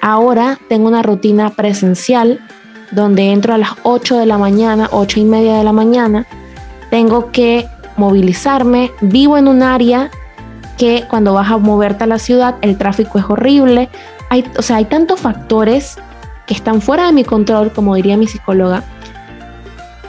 Ahora 0.00 0.58
tengo 0.68 0.88
una 0.88 1.02
rutina 1.02 1.50
presencial 1.50 2.40
donde 2.90 3.32
entro 3.32 3.54
a 3.54 3.58
las 3.58 3.70
8 3.82 4.16
de 4.16 4.26
la 4.26 4.38
mañana, 4.38 4.88
8 4.92 5.20
y 5.20 5.24
media 5.24 5.58
de 5.58 5.64
la 5.64 5.72
mañana. 5.72 6.26
Tengo 6.90 7.30
que 7.32 7.66
movilizarme. 7.96 8.92
Vivo 9.00 9.36
en 9.36 9.48
un 9.48 9.62
área 9.62 10.10
que 10.76 11.04
cuando 11.08 11.34
vas 11.34 11.50
a 11.50 11.58
moverte 11.58 12.04
a 12.04 12.06
la 12.06 12.18
ciudad 12.18 12.56
el 12.62 12.76
tráfico 12.78 13.18
es 13.18 13.24
horrible. 13.28 13.88
Hay, 14.30 14.44
o 14.58 14.62
sea, 14.62 14.76
hay 14.76 14.84
tantos 14.84 15.20
factores 15.20 15.98
que 16.46 16.54
están 16.54 16.80
fuera 16.80 17.06
de 17.06 17.12
mi 17.12 17.24
control, 17.24 17.72
como 17.72 17.94
diría 17.94 18.16
mi 18.16 18.26
psicóloga, 18.26 18.84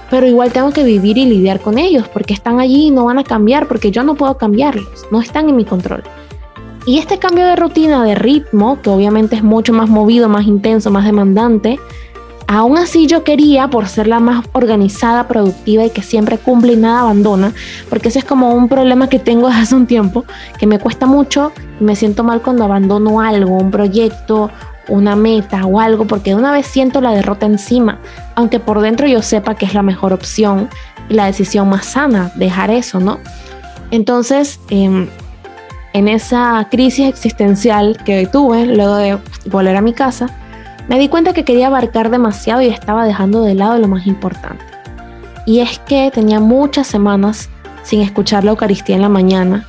pero 0.10 0.28
igual 0.28 0.52
tengo 0.52 0.72
que 0.72 0.84
vivir 0.84 1.18
y 1.18 1.26
lidiar 1.26 1.60
con 1.60 1.78
ellos 1.78 2.08
porque 2.08 2.34
están 2.34 2.60
allí 2.60 2.88
y 2.88 2.92
no 2.92 3.06
van 3.06 3.20
a 3.20 3.24
cambiar 3.24 3.68
porque 3.68 3.92
yo 3.92 4.04
no 4.04 4.16
puedo 4.16 4.38
cambiarlos, 4.38 5.06
no 5.12 5.22
están 5.22 5.50
en 5.50 5.56
mi 5.56 5.66
control. 5.66 6.04
Y 6.86 7.00
este 7.00 7.20
cambio 7.20 7.46
de 7.46 7.58
rutina, 7.58 8.04
de 8.06 8.16
ritmo, 8.16 8.82
que 8.82 8.90
obviamente 8.90 9.36
es 9.36 9.44
mucho 9.44 9.74
más 9.74 9.90
movido, 9.90 10.30
más 10.30 10.48
intenso, 10.48 10.90
más 10.90 11.04
demandante, 11.04 11.78
Aún 12.50 12.77
así 12.77 13.08
yo 13.08 13.25
quería, 13.25 13.68
por 13.70 13.89
ser 13.89 14.08
la 14.08 14.22
más 14.22 14.46
organizada, 14.54 15.27
productiva 15.27 15.84
y 15.84 15.89
que 15.89 16.01
siempre 16.01 16.38
cumple 16.38 16.74
y 16.74 16.77
nada 16.77 17.01
abandona, 17.01 17.54
porque 17.89 18.08
ese 18.08 18.20
es 18.20 18.25
como 18.25 18.54
un 18.54 18.70
problema 18.70 19.10
que 19.10 19.20
tengo 19.20 19.48
desde 19.50 19.62
hace 19.62 19.75
un 19.75 19.86
tiempo, 19.86 20.24
que 20.58 20.66
me 20.66 20.80
cuesta 20.80 21.06
mucho 21.06 21.51
y 21.80 21.84
me 21.84 21.96
siento 21.98 22.24
mal 22.24 22.42
cuando 22.42 22.63
abandono 22.63 23.20
algo, 23.20 23.58
un 23.58 23.70
proyecto, 23.70 24.50
una 24.88 25.18
meta 25.18 25.66
o 25.66 25.82
algo, 25.82 26.08
porque 26.08 26.30
de 26.30 26.38
una 26.38 26.54
vez 26.54 26.66
siento 26.66 27.01
la 27.01 27.12
derrota 27.12 27.46
encima, 27.46 28.00
aunque 28.36 28.62
por 28.62 28.80
dentro 28.80 29.08
yo 29.08 29.22
sepa 29.22 29.56
que 29.56 29.66
es 29.66 29.74
la 29.74 29.84
mejor 29.84 30.13
opción 30.13 30.70
y 31.10 31.16
la 31.16 31.25
decisión 31.25 31.68
más 31.68 31.86
sana, 31.86 32.32
dejar 32.36 32.72
eso, 32.72 33.01
¿no? 33.01 33.20
Entonces, 33.92 34.62
em, 34.70 35.10
en 35.92 36.08
esa 36.08 36.66
crisis 36.72 37.10
existencial 37.10 37.98
que 38.06 38.25
tuve 38.27 38.66
luego 38.66 38.96
de 38.96 39.18
volver 39.50 39.75
a 39.75 39.82
mi 39.82 39.92
casa, 39.92 40.27
me 40.88 41.00
di 41.00 41.10
cuenta 41.10 41.34
que 41.34 41.44
quería 41.44 41.67
abarcar 41.67 42.10
demasiado 42.10 42.62
y 42.62 42.67
estaba 42.67 43.06
dejando 43.06 43.44
de 43.44 43.56
lado 43.56 43.77
lo 43.77 43.88
más 43.88 44.08
importante. 44.08 44.63
Y 45.46 45.60
es 45.60 45.79
que 45.79 46.12
tenía 46.13 46.39
muchas 46.39 46.88
semanas 46.88 47.50
sin 47.84 48.01
escuchar 48.01 48.44
la 48.44 48.51
Eucaristía 48.51 48.96
en 48.96 49.01
la 49.01 49.10
mañana 49.10 49.65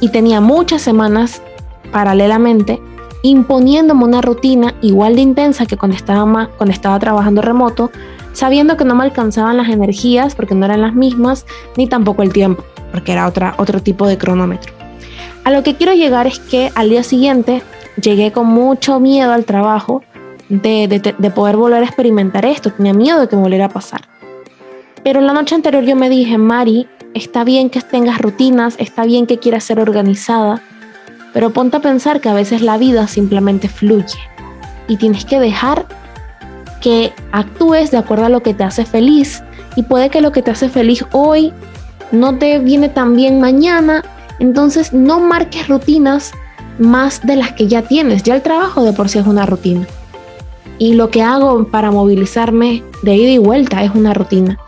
y 0.00 0.10
tenía 0.10 0.40
muchas 0.40 0.82
semanas 0.82 1.42
paralelamente 1.92 2.80
imponiéndome 3.22 4.04
una 4.04 4.20
rutina 4.20 4.74
igual 4.80 5.16
de 5.16 5.22
intensa 5.22 5.66
que 5.66 5.76
cuando 5.76 5.96
estaba, 5.96 6.48
cuando 6.56 6.72
estaba 6.72 6.98
trabajando 6.98 7.42
remoto, 7.42 7.90
sabiendo 8.32 8.76
que 8.76 8.84
no 8.84 8.94
me 8.94 9.04
alcanzaban 9.04 9.56
las 9.56 9.68
energías 9.68 10.34
porque 10.34 10.54
no 10.54 10.66
eran 10.66 10.82
las 10.82 10.94
mismas, 10.94 11.44
ni 11.76 11.86
tampoco 11.86 12.22
el 12.22 12.32
tiempo, 12.32 12.64
porque 12.92 13.12
era 13.12 13.26
otra, 13.26 13.54
otro 13.58 13.80
tipo 13.80 14.06
de 14.06 14.18
cronómetro. 14.18 14.72
A 15.44 15.50
lo 15.50 15.62
que 15.62 15.74
quiero 15.74 15.94
llegar 15.94 16.26
es 16.26 16.38
que 16.38 16.70
al 16.74 16.90
día 16.90 17.02
siguiente 17.02 17.62
llegué 18.00 18.32
con 18.32 18.46
mucho 18.46 19.00
miedo 19.00 19.32
al 19.32 19.44
trabajo 19.44 20.02
de, 20.48 21.14
de 21.16 21.30
poder 21.30 21.56
volver 21.56 21.82
a 21.82 21.86
experimentar 21.86 22.44
esto, 22.44 22.72
tenía 22.72 22.94
miedo 22.94 23.20
de 23.20 23.28
que 23.28 23.36
me 23.36 23.42
volviera 23.42 23.66
a 23.66 23.70
pasar. 23.70 24.02
Pero 25.04 25.20
la 25.20 25.32
noche 25.32 25.54
anterior 25.54 25.84
yo 25.84 25.96
me 25.96 26.08
dije, 26.08 26.38
Mari, 26.38 26.88
está 27.14 27.44
bien 27.44 27.70
que 27.70 27.80
tengas 27.80 28.20
rutinas, 28.20 28.74
está 28.78 29.04
bien 29.04 29.26
que 29.26 29.38
quieras 29.38 29.64
ser 29.64 29.80
organizada, 29.80 30.62
pero 31.32 31.50
ponte 31.50 31.76
a 31.76 31.80
pensar 31.80 32.20
que 32.20 32.28
a 32.28 32.34
veces 32.34 32.62
la 32.62 32.78
vida 32.78 33.06
simplemente 33.06 33.68
fluye 33.68 34.18
y 34.88 34.96
tienes 34.96 35.24
que 35.24 35.38
dejar 35.38 35.86
que 36.80 37.12
actúes 37.32 37.90
de 37.90 37.98
acuerdo 37.98 38.26
a 38.26 38.28
lo 38.28 38.42
que 38.42 38.54
te 38.54 38.64
hace 38.64 38.84
feliz. 38.84 39.42
Y 39.76 39.82
puede 39.82 40.10
que 40.10 40.20
lo 40.20 40.32
que 40.32 40.42
te 40.42 40.50
hace 40.50 40.68
feliz 40.68 41.04
hoy 41.12 41.52
no 42.10 42.36
te 42.38 42.58
viene 42.58 42.88
tan 42.88 43.14
bien 43.14 43.40
mañana. 43.40 44.02
Entonces 44.38 44.92
no 44.92 45.20
marques 45.20 45.68
rutinas 45.68 46.32
más 46.78 47.24
de 47.26 47.36
las 47.36 47.52
que 47.52 47.68
ya 47.68 47.82
tienes. 47.82 48.22
Ya 48.22 48.34
el 48.34 48.42
trabajo 48.42 48.82
de 48.82 48.92
por 48.92 49.08
sí 49.08 49.18
es 49.18 49.26
una 49.26 49.46
rutina. 49.46 49.86
Y 50.78 50.94
lo 50.94 51.10
que 51.10 51.22
hago 51.22 51.64
para 51.64 51.90
movilizarme 51.90 52.84
de 53.02 53.16
ida 53.16 53.30
y 53.30 53.38
vuelta 53.38 53.82
es 53.82 53.94
una 53.94 54.14
rutina. 54.14 54.58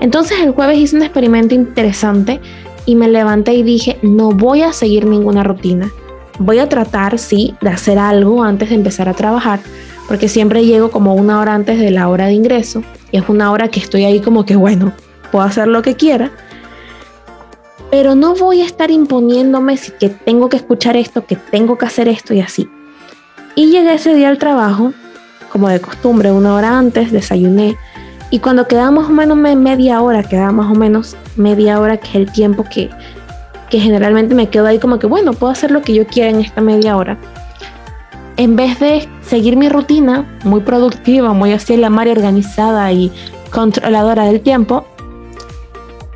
Entonces 0.00 0.40
el 0.40 0.52
jueves 0.52 0.78
hice 0.78 0.96
un 0.96 1.02
experimento 1.02 1.54
interesante 1.54 2.40
y 2.86 2.96
me 2.96 3.08
levanté 3.08 3.54
y 3.54 3.62
dije, 3.62 3.98
no 4.02 4.30
voy 4.30 4.62
a 4.62 4.72
seguir 4.72 5.06
ninguna 5.06 5.44
rutina. 5.44 5.90
Voy 6.38 6.58
a 6.58 6.68
tratar, 6.68 7.18
sí, 7.18 7.54
de 7.60 7.70
hacer 7.70 7.98
algo 7.98 8.42
antes 8.42 8.70
de 8.70 8.74
empezar 8.74 9.08
a 9.08 9.14
trabajar, 9.14 9.60
porque 10.08 10.28
siempre 10.28 10.64
llego 10.64 10.90
como 10.90 11.14
una 11.14 11.40
hora 11.40 11.54
antes 11.54 11.78
de 11.78 11.90
la 11.90 12.08
hora 12.08 12.26
de 12.26 12.34
ingreso 12.34 12.82
y 13.14 13.18
es 13.18 13.28
una 13.28 13.52
hora 13.52 13.68
que 13.68 13.78
estoy 13.78 14.04
ahí 14.04 14.20
como 14.20 14.44
que, 14.44 14.56
bueno, 14.56 14.92
puedo 15.30 15.44
hacer 15.44 15.68
lo 15.68 15.82
que 15.82 15.94
quiera. 15.94 16.32
Pero 17.90 18.16
no 18.16 18.34
voy 18.34 18.60
a 18.60 18.66
estar 18.66 18.90
imponiéndome 18.90 19.76
si 19.76 19.92
que 19.92 20.08
tengo 20.08 20.48
que 20.48 20.56
escuchar 20.56 20.96
esto, 20.96 21.24
que 21.24 21.36
tengo 21.36 21.78
que 21.78 21.86
hacer 21.86 22.08
esto 22.08 22.34
y 22.34 22.40
así. 22.40 22.68
Y 23.54 23.70
llegué 23.70 23.94
ese 23.94 24.14
día 24.14 24.30
al 24.30 24.38
trabajo, 24.38 24.92
como 25.54 25.68
de 25.68 25.80
costumbre, 25.80 26.32
una 26.32 26.52
hora 26.52 26.76
antes, 26.76 27.12
desayuné, 27.12 27.76
y 28.28 28.40
cuando 28.40 28.66
quedaba 28.66 28.90
más 28.90 29.08
o 29.08 29.12
menos 29.12 29.36
media 29.36 30.02
hora, 30.02 30.24
quedaba 30.24 30.50
más 30.50 30.68
o 30.68 30.74
menos 30.74 31.16
media 31.36 31.78
hora, 31.78 31.96
que 31.96 32.08
es 32.08 32.14
el 32.16 32.32
tiempo 32.32 32.64
que, 32.64 32.90
que 33.70 33.78
generalmente 33.78 34.34
me 34.34 34.48
quedo 34.48 34.66
ahí 34.66 34.80
como 34.80 34.98
que, 34.98 35.06
bueno, 35.06 35.32
puedo 35.32 35.52
hacer 35.52 35.70
lo 35.70 35.80
que 35.82 35.94
yo 35.94 36.08
quiera 36.08 36.30
en 36.30 36.40
esta 36.40 36.60
media 36.60 36.96
hora. 36.96 37.16
En 38.36 38.56
vez 38.56 38.80
de 38.80 39.08
seguir 39.22 39.56
mi 39.56 39.68
rutina, 39.68 40.28
muy 40.42 40.62
productiva, 40.62 41.32
muy 41.32 41.52
así 41.52 41.76
la 41.76 41.88
mar 41.88 42.08
organizada 42.08 42.90
y 42.90 43.12
controladora 43.52 44.24
del 44.24 44.40
tiempo, 44.40 44.84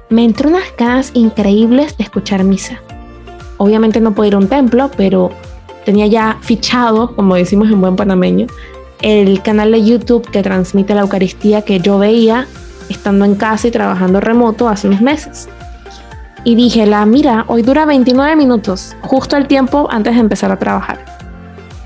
me 0.08 0.24
entró 0.24 0.48
unas 0.48 0.64
ganas 0.76 1.12
increíbles 1.14 1.96
de 1.96 2.02
escuchar 2.02 2.42
misa. 2.42 2.80
Obviamente 3.58 4.00
no 4.00 4.12
puedo 4.14 4.26
ir 4.26 4.34
a 4.34 4.38
un 4.38 4.48
templo, 4.48 4.90
pero 4.96 5.30
tenía 5.84 6.08
ya 6.08 6.38
fichado, 6.40 7.14
como 7.14 7.36
decimos 7.36 7.70
en 7.70 7.80
buen 7.80 7.94
panameño, 7.94 8.48
el 9.02 9.42
canal 9.42 9.72
de 9.72 9.84
YouTube 9.84 10.28
que 10.30 10.42
transmite 10.42 10.94
la 10.94 11.02
Eucaristía 11.02 11.62
que 11.62 11.80
yo 11.80 11.98
veía 11.98 12.46
estando 12.88 13.24
en 13.24 13.34
casa 13.34 13.68
y 13.68 13.70
trabajando 13.70 14.20
remoto 14.20 14.68
hace 14.68 14.88
unos 14.88 15.00
meses. 15.00 15.48
Y 16.44 16.54
dije, 16.54 16.86
la 16.86 17.04
mira, 17.04 17.44
hoy 17.48 17.62
dura 17.62 17.84
29 17.84 18.36
minutos, 18.36 18.96
justo 19.02 19.36
el 19.36 19.46
tiempo 19.46 19.88
antes 19.90 20.14
de 20.14 20.20
empezar 20.20 20.50
a 20.50 20.58
trabajar. 20.58 21.04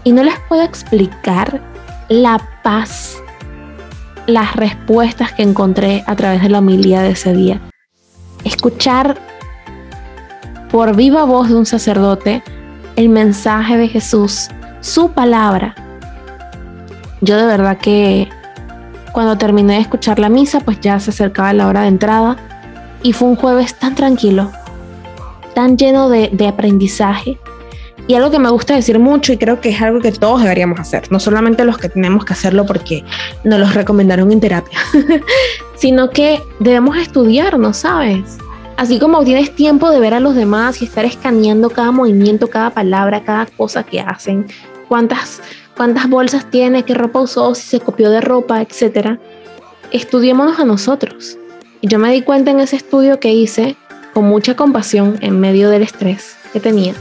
Y 0.04 0.12
no 0.12 0.22
les 0.22 0.34
puedo 0.48 0.62
explicar 0.62 1.60
la 2.08 2.40
paz, 2.62 3.16
las 4.26 4.54
respuestas 4.54 5.32
que 5.32 5.42
encontré 5.42 6.04
a 6.06 6.14
través 6.16 6.42
de 6.42 6.48
la 6.48 6.58
homilía 6.58 7.02
de 7.02 7.10
ese 7.10 7.32
día. 7.32 7.60
Escuchar 8.44 9.16
por 10.70 10.96
viva 10.96 11.24
voz 11.24 11.48
de 11.48 11.54
un 11.54 11.66
sacerdote 11.66 12.42
el 12.96 13.08
mensaje 13.08 13.76
de 13.76 13.88
Jesús, 13.88 14.48
su 14.80 15.10
palabra, 15.12 15.74
yo 17.22 17.36
de 17.36 17.46
verdad 17.46 17.78
que 17.78 18.28
cuando 19.12 19.38
terminé 19.38 19.74
de 19.74 19.80
escuchar 19.80 20.18
la 20.18 20.28
misa, 20.28 20.60
pues 20.60 20.80
ya 20.80 20.98
se 20.98 21.10
acercaba 21.10 21.52
la 21.52 21.68
hora 21.68 21.82
de 21.82 21.88
entrada 21.88 22.36
y 23.02 23.12
fue 23.12 23.28
un 23.28 23.36
jueves 23.36 23.74
tan 23.78 23.94
tranquilo, 23.94 24.50
tan 25.54 25.76
lleno 25.76 26.08
de, 26.08 26.46
aprendizaje. 26.46 27.38
Y 28.08 28.14
algo 28.14 28.32
que 28.32 28.40
me 28.40 28.50
gusta 28.50 28.74
decir 28.74 28.98
mucho 28.98 29.32
y 29.32 29.38
creo 29.38 29.60
que 29.60 29.68
es 29.68 29.80
algo 29.80 30.00
que 30.00 30.10
todos 30.10 30.42
deberíamos 30.42 30.80
hacer, 30.80 31.12
no 31.12 31.20
solamente 31.20 31.64
los 31.64 31.78
que 31.78 31.88
tenemos 31.88 32.24
que 32.24 32.32
hacerlo 32.32 32.66
porque 32.66 33.04
nos 33.44 33.60
los 33.60 33.74
recomendaron 33.74 34.32
en 34.32 34.40
terapia, 34.40 34.78
sino 35.76 36.10
que 36.10 36.42
debemos 36.58 36.96
estudiarnos, 36.96 37.76
¿sabes? 37.76 38.38
Así 38.76 38.98
como 38.98 39.22
tienes 39.22 39.54
tiempo 39.54 39.90
de 39.90 40.00
ver 40.00 40.14
a 40.14 40.20
los 40.20 40.34
demás 40.34 40.82
y 40.82 40.86
estar 40.86 41.04
escaneando 41.04 41.70
cada 41.70 41.92
movimiento, 41.92 42.50
cada 42.50 42.70
palabra, 42.70 43.22
cada 43.22 43.46
cosa 43.46 43.84
que 43.84 44.00
hacen, 44.00 44.46
cuántas 44.92 45.40
cuántas 45.74 46.06
bolsas 46.06 46.50
tiene, 46.50 46.82
qué 46.82 46.92
ropa 46.92 47.20
usó, 47.20 47.54
si 47.54 47.66
se 47.66 47.80
copió 47.80 48.10
de 48.10 48.20
ropa, 48.20 48.60
etc. 48.60 49.18
Estudiémonos 49.90 50.58
a 50.58 50.66
nosotros. 50.66 51.38
Y 51.80 51.88
yo 51.88 51.98
me 51.98 52.12
di 52.12 52.20
cuenta 52.20 52.50
en 52.50 52.60
ese 52.60 52.76
estudio 52.76 53.18
que 53.18 53.32
hice, 53.32 53.76
con 54.12 54.26
mucha 54.26 54.54
compasión 54.54 55.16
en 55.22 55.40
medio 55.40 55.70
del 55.70 55.80
estrés 55.80 56.36
que 56.52 56.60
tenía, 56.60 56.92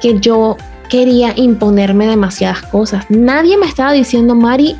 que 0.00 0.20
yo 0.20 0.56
quería 0.88 1.32
imponerme 1.34 2.06
demasiadas 2.06 2.62
cosas. 2.62 3.06
Nadie 3.08 3.58
me 3.58 3.66
estaba 3.66 3.90
diciendo, 3.90 4.36
Mari, 4.36 4.76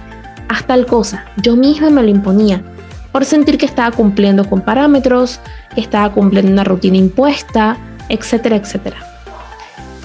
haz 0.48 0.64
tal 0.68 0.86
cosa. 0.86 1.24
Yo 1.42 1.56
misma 1.56 1.90
me 1.90 2.04
lo 2.04 2.10
imponía 2.10 2.62
por 3.10 3.24
sentir 3.24 3.58
que 3.58 3.66
estaba 3.66 3.90
cumpliendo 3.90 4.48
con 4.48 4.60
parámetros, 4.60 5.40
que 5.74 5.80
estaba 5.80 6.14
cumpliendo 6.14 6.52
una 6.52 6.62
rutina 6.62 6.96
impuesta, 6.96 7.76
etcétera, 8.08 8.54
etcétera. 8.54 9.07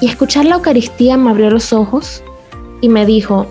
Y 0.04 0.08
escuchar 0.08 0.44
la 0.44 0.56
Eucaristía 0.56 1.16
me 1.16 1.30
abrió 1.30 1.50
los 1.50 1.72
ojos 1.72 2.22
y 2.82 2.90
me 2.90 3.06
dijo, 3.06 3.48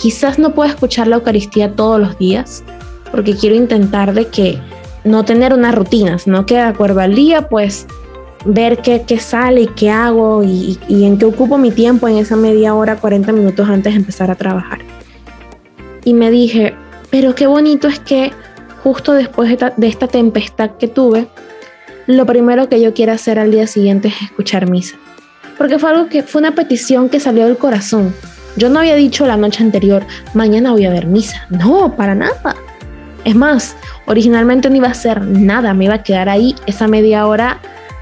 quizás 0.00 0.38
no 0.38 0.54
puedo 0.54 0.70
escuchar 0.70 1.08
la 1.08 1.16
Eucaristía 1.16 1.74
todos 1.74 1.98
los 2.00 2.16
días, 2.16 2.62
porque 3.10 3.34
quiero 3.34 3.56
intentar 3.56 4.14
de 4.14 4.28
que 4.28 4.60
no 5.02 5.24
tener 5.24 5.52
una 5.52 5.72
rutina, 5.72 6.16
sino 6.20 6.46
que 6.46 6.54
de 6.54 6.60
acuerdo 6.60 7.00
al 7.00 7.16
día, 7.16 7.48
pues 7.48 7.88
ver 8.44 8.82
qué, 8.82 9.02
qué 9.04 9.18
sale 9.18 9.62
y 9.62 9.66
qué 9.66 9.90
hago 9.90 10.44
y, 10.44 10.78
en 10.88 11.18
qué 11.18 11.24
ocupo 11.24 11.58
mi 11.58 11.72
tiempo 11.72 12.06
en 12.06 12.18
esa 12.18 12.36
media 12.36 12.72
hora, 12.72 12.94
40 12.94 13.32
minutos 13.32 13.68
antes 13.68 13.94
de 13.94 13.98
empezar 13.98 14.30
a 14.30 14.36
trabajar. 14.36 14.78
Y 16.04 16.14
me 16.14 16.30
dije, 16.30 16.76
pero 17.10 17.34
qué 17.34 17.48
bonito 17.48 17.88
es 17.88 17.98
que 17.98 18.30
justo 18.84 19.12
después 19.12 19.58
de 19.76 19.88
esta 19.88 20.06
tempestad 20.06 20.76
que 20.78 20.86
tuve, 20.86 21.26
lo 22.06 22.26
primero 22.26 22.68
que 22.68 22.80
yo 22.80 22.94
quiero 22.94 23.10
hacer 23.10 23.40
al 23.40 23.50
día 23.50 23.66
siguiente 23.66 24.06
es 24.06 24.22
escuchar 24.22 24.70
misa. 24.70 24.98
Porque 25.56 25.78
fue 25.78 25.90
algo 25.90 26.08
que 26.08 26.22
fue 26.22 26.40
una 26.40 26.54
petición 26.54 27.08
que 27.08 27.20
salió 27.20 27.46
del 27.46 27.56
corazón 27.56 28.14
yo 28.56 28.68
no 28.68 28.78
había 28.78 28.94
dicho 28.94 29.26
la 29.26 29.36
noche 29.36 29.64
anterior, 29.64 30.04
mañana 30.32 30.70
voy 30.72 30.84
a 30.84 30.90
ver 30.90 31.06
misa. 31.06 31.46
No, 31.50 31.96
para 31.96 32.14
nada. 32.14 32.54
Es 33.24 33.34
más, 33.34 33.76
originalmente 34.06 34.70
no 34.70 34.76
iba 34.76 34.88
a 34.88 34.92
hacer 34.92 35.22
nada, 35.22 35.74
me 35.74 35.86
iba 35.86 35.94
a 35.94 36.02
quedar 36.02 36.28
ahí 36.28 36.54
esa 36.66 36.86
media 36.86 37.26
hora 37.26 37.58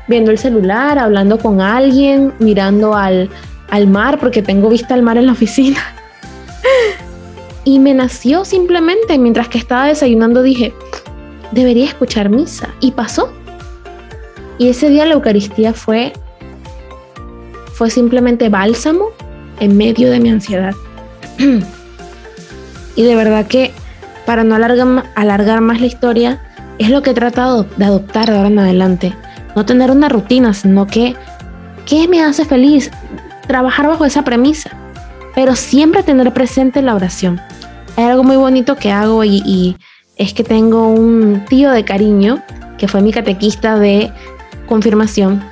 viendo 0.09 0.31
el 0.31 0.37
celular, 0.37 0.99
hablando 0.99 1.39
con 1.39 1.61
alguien, 1.61 2.35
mirando 2.39 2.95
al, 2.95 3.31
al 3.71 3.87
mar, 3.87 4.19
porque 4.19 4.43
tengo 4.43 4.69
vista 4.69 4.95
al 4.95 5.03
mar 5.03 5.17
en 5.17 5.27
la 5.27 5.33
oficina. 5.33 5.81
y 7.65 7.79
me 7.79 7.95
nació 7.95 8.45
simplemente, 8.45 9.17
mientras 9.19 9.49
que 9.49 9.59
estaba 9.59 9.87
desayunando, 9.87 10.43
dije, 10.43 10.75
debería 11.53 11.87
escuchar 11.87 12.29
misa. 12.29 12.69
Y 12.81 12.91
pasó. 12.91 13.33
Y 14.59 14.69
ese 14.69 14.91
día 14.91 15.07
la 15.07 15.15
Eucaristía 15.15 15.73
fue, 15.73 16.13
fue 17.75 17.91
simplemente 17.91 18.49
bálsamo 18.49 19.07
en 19.61 19.77
medio 19.77 20.11
de 20.11 20.21
mi 20.21 20.31
ansiedad. 20.31 20.75
y 22.97 23.03
de 23.03 23.15
verdad 23.15 23.47
que 23.47 23.73
para 24.27 24.45
no 24.45 24.55
alargar, 24.55 25.11
alargar 25.15 25.61
más 25.61 25.81
la 25.81 25.87
historia, 25.87 26.41
es 26.79 26.91
lo 26.91 27.03
que 27.03 27.11
he 27.11 27.15
tratado 27.15 27.67
de 27.77 27.85
adoptar 27.85 28.31
de 28.31 28.37
ahora 28.37 28.49
en 28.49 28.59
adelante. 28.59 29.15
No 29.55 29.67
tener 29.67 29.91
una 29.91 30.09
rutina, 30.09 30.55
sino 30.55 30.87
que, 30.87 31.15
¿qué 31.87 32.09
me 32.09 32.23
hace 32.23 32.45
feliz? 32.45 32.91
Trabajar 33.47 33.89
bajo 33.89 34.05
esa 34.05 34.23
premisa, 34.23 34.71
pero 35.35 35.55
siempre 35.57 36.03
tener 36.03 36.33
presente 36.33 36.83
la 36.83 36.95
oración. 36.95 37.41
Hay 37.97 38.05
algo 38.05 38.25
muy 38.25 38.37
bonito 38.37 38.77
que 38.77 38.91
hago 38.91 39.25
y, 39.25 39.43
y 39.45 39.77
es 40.17 40.33
que 40.33 40.45
tengo 40.45 40.89
un 40.89 41.45
tío 41.49 41.71
de 41.71 41.85
cariño 41.85 42.43
que 42.79 42.89
fue 42.89 43.03
mi 43.03 43.13
catequista 43.13 43.79
de 43.79 44.11
confirmación 44.67 45.43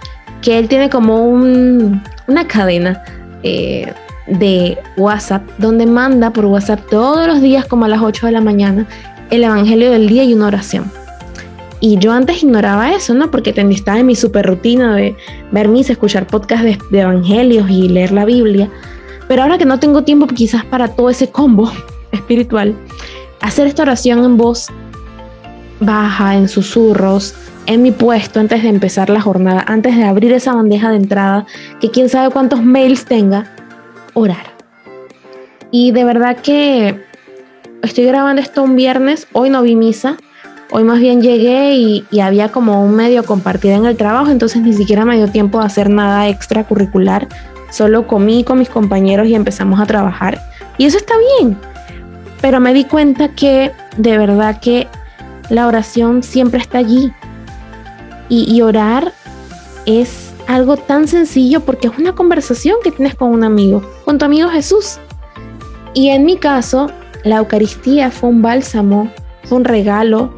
que 0.42 0.59
él 0.59 0.68
tiene 0.68 0.88
como 0.90 1.25
una 1.25 2.47
cadena 2.47 3.02
eh, 3.42 3.92
de 4.26 4.78
WhatsApp 4.97 5.42
donde 5.59 5.87
manda 5.87 6.32
por 6.32 6.47
WhatsApp 6.47 6.80
todos 6.90 7.26
los 7.26 7.40
días 7.40 7.66
como 7.66 7.85
a 7.85 7.88
las 7.88 8.00
8 8.00 8.26
de 8.26 8.32
la 8.32 8.40
mañana 8.40 8.87
el 9.30 9.44
Evangelio 9.44 9.90
del 9.90 10.09
día 10.09 10.25
y 10.25 10.35
una 10.35 10.47
oración. 10.47 10.90
Y 11.80 11.97
yo 11.99 12.12
antes 12.12 12.42
ignoraba 12.42 12.92
eso, 12.92 13.14
¿no? 13.14 13.30
Porque 13.30 13.54
estaba 13.56 13.99
en 13.99 14.06
mi 14.06 14.14
super 14.14 14.47
rutina 14.47 14.94
de 14.94 15.16
ver 15.50 15.68
misa, 15.68 15.92
escuchar 15.92 16.26
podcasts 16.26 16.64
de, 16.64 16.78
de, 16.90 17.00
evangelios 17.00 17.70
y 17.70 17.88
leer 17.88 18.12
la 18.12 18.26
Biblia. 18.26 18.70
Pero 19.28 19.42
ahora 19.42 19.56
que 19.56 19.64
no 19.64 19.78
tengo 19.78 20.02
tiempo 20.02 20.26
quizás 20.26 20.64
para 20.64 20.88
todo 20.88 21.09
ese 21.09 21.30
combo 21.30 21.73
espiritual, 22.12 22.75
hacer 23.40 23.66
esta 23.66 23.82
oración 23.82 24.25
en 24.25 24.37
voz 24.37 24.68
baja, 25.80 26.37
en 26.37 26.49
susurros, 26.49 27.35
en 27.67 27.83
mi 27.83 27.90
puesto 27.90 28.40
antes 28.40 28.62
de 28.62 28.69
empezar 28.69 29.11
la 29.11 29.21
jornada, 29.21 29.64
antes 29.67 29.97
de 29.97 30.05
abrir 30.05 30.33
esa 30.33 30.55
bandeja 30.55 30.90
de 30.90 30.97
entrada, 30.97 31.47
que 31.81 31.90
quién 31.90 32.09
sabe 32.09 32.31
cuántos 32.31 32.62
mails 32.62 33.05
tenga, 33.05 33.50
orar. 34.14 34.55
Y 35.71 35.93
de 35.93 36.05
verdad 36.05 36.37
que 36.38 37.00
estoy 37.83 38.05
grabando 38.05 38.43
esto 38.43 38.62
un 38.62 38.76
viernes, 38.76 39.29
hoy 39.33 39.50
no 39.50 39.62
vi 39.62 39.76
misa, 39.76 40.17
Hoy 40.73 40.85
más 40.85 41.00
bien 41.00 41.21
llegué 41.21 41.75
y, 41.75 42.21
había 42.21 42.52
como 42.52 42.85
un 42.85 42.95
medio 42.95 43.25
compartido 43.25 43.75
en 43.75 43.87
el 43.87 43.97
trabajo, 43.97 44.31
entonces 44.31 44.62
ni 44.62 44.73
siquiera 44.73 45.05
me 45.05 45.17
dio 45.17 45.26
tiempo 45.26 45.59
de 45.59 45.67
hacer 45.67 45.90
nada 45.90 46.29
extracurricular. 46.29 47.26
Solo 47.71 48.07
comí 48.07 48.45
con 48.45 48.61
mis 48.61 48.69
compañeros 48.69 49.26
y 49.26 49.35
empezamos 49.35 49.81
a 49.81 49.87
trabajar. 49.87 50.40
Y 50.79 50.85
eso 50.85 50.97
está 50.97 51.14
bien. 51.38 51.59
Pero 52.40 52.61
me 52.61 52.73
di 52.73 52.85
cuenta 52.85 53.35
que 53.35 53.73
de 53.97 54.17
verdad 54.17 54.61
que 54.61 54.87
la 55.49 55.67
oración 55.67 56.23
siempre 56.23 56.61
está 56.61 56.79
allí. 56.79 57.12
Y, 58.31 58.51
y 58.51 58.63
orar 58.63 59.13
es 59.85 60.33
algo 60.47 60.79
tan 60.79 61.07
sencillo 61.07 61.61
porque 61.61 61.89
es 61.89 61.99
una 61.99 62.15
conversación 62.15 62.77
que 62.83 62.91
tienes 62.91 63.15
con 63.15 63.31
un 63.31 63.45
amigo, 63.45 63.83
con 64.07 64.17
tu 64.17 64.25
amigo 64.25 64.49
Jesús. 64.49 64.99
Y 65.93 66.09
en 66.09 66.25
mi 66.25 66.39
caso, 66.39 66.91
la 67.25 67.37
Eucaristía 67.37 68.11
fue 68.11 68.31
un 68.31 68.41
bálsamo, 68.41 69.11
fue 69.45 69.59
un 69.59 69.65
regalo, 69.65 70.33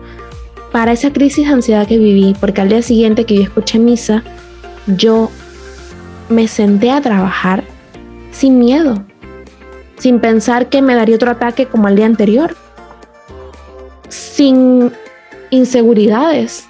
para 0.72 0.92
esa 0.92 1.12
crisis 1.12 1.46
de 1.46 1.52
ansiedad 1.52 1.86
que 1.86 1.98
viví, 1.98 2.34
porque 2.40 2.62
al 2.62 2.70
día 2.70 2.82
siguiente 2.82 3.26
que 3.26 3.36
yo 3.36 3.42
escuché 3.42 3.78
misa, 3.78 4.24
yo 4.86 5.30
me 6.30 6.48
senté 6.48 6.90
a 6.90 7.02
trabajar 7.02 7.62
sin 8.32 8.58
miedo, 8.58 9.04
sin 9.98 10.18
pensar 10.18 10.70
que 10.70 10.80
me 10.80 10.94
daría 10.94 11.16
otro 11.16 11.30
ataque 11.30 11.66
como 11.66 11.88
el 11.88 11.96
día 11.96 12.06
anterior, 12.06 12.56
sin 14.08 14.90
inseguridades. 15.50 16.66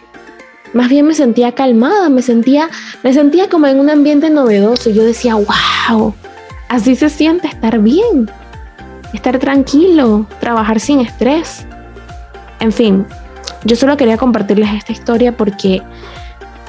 Más 0.73 0.88
bien 0.88 1.07
me 1.07 1.14
sentía 1.14 1.52
calmada, 1.52 2.09
me 2.09 2.23
sentía, 2.23 2.71
me 3.02 3.12
sentía 3.12 3.49
como 3.49 3.67
en 3.67 3.79
un 3.79 3.91
ambiente 3.91 4.31
novedoso. 4.31 4.91
Yo 4.91 5.05
decía, 5.05 5.35
wow, 5.35 6.14
así 6.69 6.97
se 6.97 7.11
siente 7.11 7.49
estar 7.49 7.79
bien, 7.79 8.31
estar 9.12 9.38
tranquilo, 9.38 10.26
trabajar 10.41 10.81
sin 10.81 11.00
estrés. 11.00 11.67
En 12.61 12.73
fin, 12.73 13.05
yo 13.64 13.76
solo 13.76 13.97
quería 13.97 14.17
compartirles 14.17 14.71
esta 14.73 14.93
historia 14.93 15.37
porque 15.37 15.83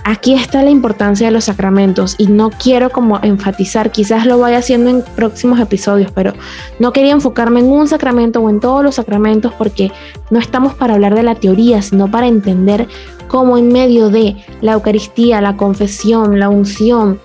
aquí 0.04 0.34
está 0.34 0.62
la 0.64 0.70
importancia 0.70 1.28
de 1.28 1.32
los 1.32 1.46
sacramentos 1.46 2.16
y 2.18 2.28
no 2.28 2.50
quiero 2.50 2.90
como 2.90 3.20
enfatizar, 3.24 3.92
quizás 3.92 4.26
lo 4.26 4.38
vaya 4.38 4.58
haciendo 4.58 4.90
en 4.90 5.04
próximos 5.16 5.60
episodios, 5.60 6.12
pero 6.12 6.34
no 6.80 6.92
quería 6.92 7.14
enfocarme 7.14 7.62
en 7.62 7.72
un 7.72 7.88
sacramento 7.88 8.42
o 8.42 8.50
en 8.50 8.60
todos 8.60 8.84
los 8.84 8.96
sacramentos 8.96 9.54
porque 9.54 9.92
no 10.30 10.40
estamos 10.40 10.74
para 10.74 10.96
hablar 10.96 11.16
de 11.16 11.24
la 11.24 11.36
teoría, 11.36 11.82
sino 11.82 12.12
para 12.12 12.28
entender 12.28 12.88
cómo 13.34 13.58
en 13.58 13.70
medio 13.70 14.12
de 14.12 14.36
la 14.62 14.74
Eucaristía, 14.74 15.42
la 15.42 15.58
confesión, 15.58 16.38
la 16.38 16.50
unción, 16.50 17.20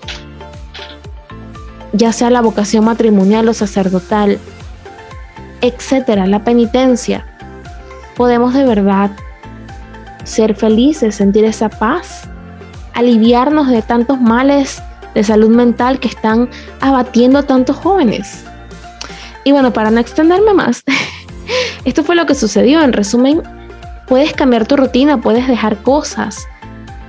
ya 1.93 2.11
sea 2.13 2.31
la 2.31 2.41
vocación 2.41 2.83
matrimonial 2.83 3.47
o 3.47 3.53
sacerdotal, 3.53 4.39
etcétera, 5.61 6.25
la 6.25 6.43
penitencia, 6.43 7.27
podemos 8.17 8.55
de 8.55 8.63
verdad 8.65 9.11
ser 10.23 10.55
felices, 10.55 11.13
sentir 11.13 11.45
esa 11.45 11.69
paz, 11.69 12.27
aliviarnos 12.95 13.67
de 13.67 13.83
tantos 13.83 14.19
males 14.19 14.81
de 15.13 15.23
salud 15.23 15.49
mental 15.49 15.99
que 15.99 16.07
están 16.07 16.49
abatiendo 16.81 17.37
a 17.37 17.43
tantos 17.43 17.75
jóvenes. 17.75 18.43
Y 19.43 19.51
bueno, 19.51 19.71
para 19.73 19.91
no 19.91 19.99
extenderme 19.99 20.55
más, 20.55 20.83
esto 21.85 22.03
fue 22.03 22.15
lo 22.15 22.25
que 22.25 22.33
sucedió. 22.33 22.81
En 22.81 22.93
resumen, 22.93 23.43
puedes 24.09 24.33
cambiar 24.33 24.65
tu 24.65 24.75
rutina, 24.75 25.21
puedes 25.21 25.47
dejar 25.47 25.77
cosas, 25.77 26.47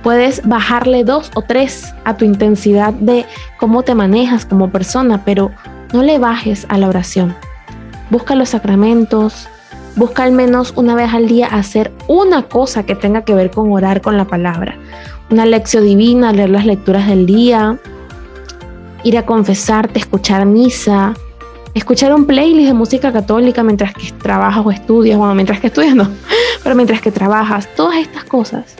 puedes 0.03 0.47
bajarle 0.47 1.03
dos 1.03 1.31
o 1.35 1.41
tres 1.41 1.93
a 2.05 2.15
tu 2.15 2.23
intensidad 2.23 2.93
de 2.93 3.25
cómo 3.59 3.83
te 3.83 3.95
manejas 3.95 4.45
como 4.45 4.69
persona, 4.69 5.25
pero 5.25 5.51
no 5.91 6.03
le 6.03 6.19
bajes 6.19 6.65
a 6.69 6.77
la 6.77 6.87
oración. 6.87 7.35
Busca 8.09 8.35
los 8.35 8.49
sacramentos, 8.49 9.49
Busca 9.95 10.23
al 10.23 10.31
menos 10.31 10.73
una 10.77 10.95
vez 10.95 11.13
al 11.13 11.27
día 11.27 11.47
hacer 11.47 11.91
una 12.07 12.43
cosa 12.43 12.83
que 12.83 12.95
tenga 12.95 13.23
que 13.23 13.35
ver 13.35 13.51
con 13.51 13.71
orar 13.73 14.01
con 14.01 14.15
la 14.15 14.25
palabra. 14.25 14.77
Una 15.29 15.45
lección 15.45 15.83
divina, 15.83 16.31
leer 16.31 16.49
las 16.49 16.65
lecturas 16.65 17.07
del 17.07 17.25
día, 17.25 17.77
ir 19.03 19.17
a 19.17 19.25
confesarte, 19.25 19.99
escuchar 19.99 20.45
misa, 20.45 21.13
escuchar 21.73 22.13
un 22.13 22.25
playlist 22.25 22.67
de 22.67 22.73
música 22.73 23.11
católica 23.11 23.63
mientras 23.63 23.93
que 23.93 24.11
trabajas 24.11 24.65
o 24.65 24.71
estudias, 24.71 25.17
bueno, 25.17 25.35
mientras 25.35 25.59
que 25.59 25.67
estudias 25.67 25.95
no, 25.95 26.09
pero 26.63 26.75
mientras 26.75 27.01
que 27.01 27.11
trabajas, 27.11 27.67
todas 27.75 27.97
estas 27.97 28.23
cosas 28.25 28.75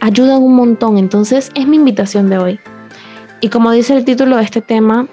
ayudan 0.00 0.42
un 0.42 0.54
montón. 0.54 0.98
Entonces 0.98 1.50
es 1.54 1.66
mi 1.66 1.76
invitación 1.76 2.30
de 2.30 2.38
hoy. 2.38 2.60
Y 3.40 3.48
como 3.48 3.70
dice 3.70 3.96
el 3.96 4.04
título 4.04 4.36
de 4.36 4.42
este 4.42 4.60
tema, 4.60 5.06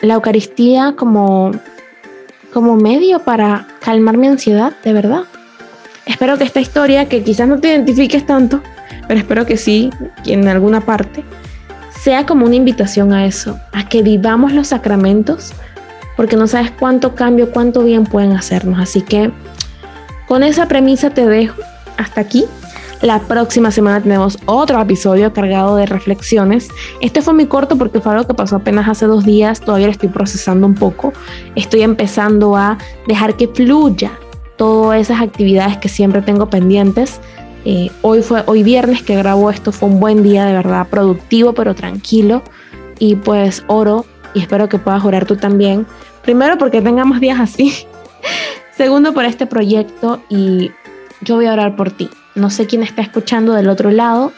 la 0.00 0.14
Eucaristía 0.14 0.94
como 0.96 1.52
como 2.56 2.74
medio 2.74 3.18
para 3.18 3.66
calmar 3.80 4.16
mi 4.16 4.28
ansiedad, 4.28 4.72
de 4.82 4.94
verdad. 4.94 5.24
Espero 6.06 6.38
que 6.38 6.44
esta 6.44 6.58
historia, 6.58 7.06
que 7.06 7.22
quizás 7.22 7.46
no 7.46 7.60
te 7.60 7.68
identifiques 7.68 8.24
tanto, 8.24 8.62
pero 9.06 9.20
espero 9.20 9.44
que 9.44 9.58
sí, 9.58 9.90
en 10.24 10.48
alguna 10.48 10.80
parte, 10.80 11.22
sea 12.06 12.24
como 12.24 12.46
una 12.46 12.54
invitación 12.54 13.12
a 13.12 13.26
eso, 13.26 13.58
a 13.72 13.88
que 13.88 14.00
vivamos 14.00 14.52
los 14.52 14.68
sacramentos, 14.68 15.50
porque 16.16 16.36
no 16.36 16.46
sabes 16.46 16.70
cuánto 16.70 17.16
cambio, 17.16 17.50
cuánto 17.50 17.82
bien 17.82 18.04
pueden 18.04 18.30
hacernos. 18.30 18.78
Así 18.78 19.02
que 19.02 19.32
con 20.28 20.44
esa 20.44 20.68
premisa 20.68 21.10
te 21.10 21.26
dejo 21.26 21.60
hasta 21.96 22.20
aquí. 22.20 22.44
La 23.02 23.18
próxima 23.18 23.72
semana 23.72 24.00
tenemos 24.00 24.38
otro 24.46 24.80
episodio 24.80 25.32
cargado 25.32 25.74
de 25.74 25.86
reflexiones. 25.86 26.68
Este 27.00 27.22
fue 27.22 27.34
muy 27.34 27.46
corto 27.46 27.76
porque 27.76 28.00
fue 28.00 28.12
algo 28.12 28.24
que 28.28 28.34
pasó 28.34 28.54
apenas 28.54 28.88
hace 28.88 29.06
dos 29.06 29.24
días. 29.24 29.60
Todavía 29.60 29.88
lo 29.88 29.92
estoy 29.92 30.08
procesando 30.08 30.64
un 30.64 30.76
poco. 30.76 31.12
Estoy 31.56 31.82
empezando 31.82 32.56
a 32.56 32.78
dejar 33.08 33.36
que 33.36 33.48
fluya 33.48 34.12
todas 34.56 35.00
esas 35.00 35.20
actividades 35.20 35.76
que 35.78 35.88
siempre 35.88 36.22
tengo 36.22 36.48
pendientes. 36.50 37.20
Eh, 37.68 37.90
hoy 38.02 38.22
fue 38.22 38.44
hoy 38.46 38.62
viernes 38.62 39.02
que 39.02 39.16
grabo 39.16 39.50
esto. 39.50 39.72
Fue 39.72 39.88
un 39.88 39.98
buen 39.98 40.22
día 40.22 40.44
de 40.44 40.52
verdad, 40.52 40.86
productivo 40.88 41.52
pero 41.52 41.74
tranquilo. 41.74 42.44
Y 43.00 43.16
pues 43.16 43.64
oro 43.66 44.06
y 44.34 44.40
espero 44.40 44.68
que 44.68 44.78
puedas 44.78 45.04
orar 45.04 45.26
tú 45.26 45.34
también. 45.34 45.84
Primero 46.22 46.58
porque 46.58 46.80
tengamos 46.80 47.18
días 47.18 47.40
así. 47.40 47.74
Segundo 48.76 49.12
por 49.12 49.24
este 49.24 49.46
proyecto 49.46 50.22
y 50.28 50.70
yo 51.22 51.34
voy 51.34 51.46
a 51.46 51.54
orar 51.54 51.74
por 51.74 51.90
ti. 51.90 52.08
No 52.36 52.50
sé 52.50 52.66
quién 52.66 52.84
está 52.84 53.02
escuchando 53.02 53.52
del 53.54 53.68
otro 53.68 53.90
lado, 53.90 54.32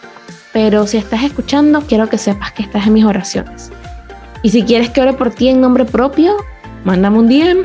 pero 0.54 0.86
si 0.86 0.96
estás 0.96 1.22
escuchando, 1.22 1.82
quiero 1.82 2.08
que 2.08 2.16
sepas 2.16 2.52
que 2.52 2.62
estás 2.62 2.86
en 2.86 2.94
mis 2.94 3.04
oraciones. 3.04 3.70
Y 4.42 4.50
si 4.50 4.62
quieres 4.62 4.88
que 4.88 5.02
ore 5.02 5.12
por 5.12 5.30
ti 5.30 5.48
en 5.48 5.60
nombre 5.60 5.84
propio, 5.84 6.34
mándame 6.84 7.18
un 7.18 7.28
DM. 7.28 7.62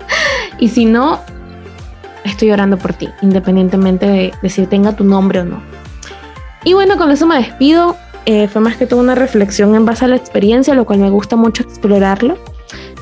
y 0.58 0.68
si 0.68 0.86
no, 0.86 1.20
estoy 2.24 2.50
orando 2.50 2.76
por 2.76 2.92
ti, 2.92 3.08
independientemente 3.22 4.32
de, 4.40 4.50
si 4.50 4.66
tenga 4.66 4.94
tu 4.94 5.04
nombre 5.04 5.40
o 5.40 5.44
no. 5.44 5.62
Y 6.64 6.74
bueno, 6.74 6.96
con 6.96 7.10
eso 7.10 7.26
me 7.26 7.36
despido. 7.36 7.96
Eh, 8.24 8.46
fue 8.46 8.60
más 8.60 8.76
que 8.76 8.86
todo 8.86 9.00
una 9.00 9.16
reflexión 9.16 9.74
en 9.74 9.84
base 9.84 10.04
a 10.04 10.08
la 10.08 10.16
experiencia, 10.16 10.74
lo 10.74 10.84
cual 10.84 11.00
me 11.00 11.10
gusta 11.10 11.34
mucho 11.34 11.64
explorarlo. 11.64 12.38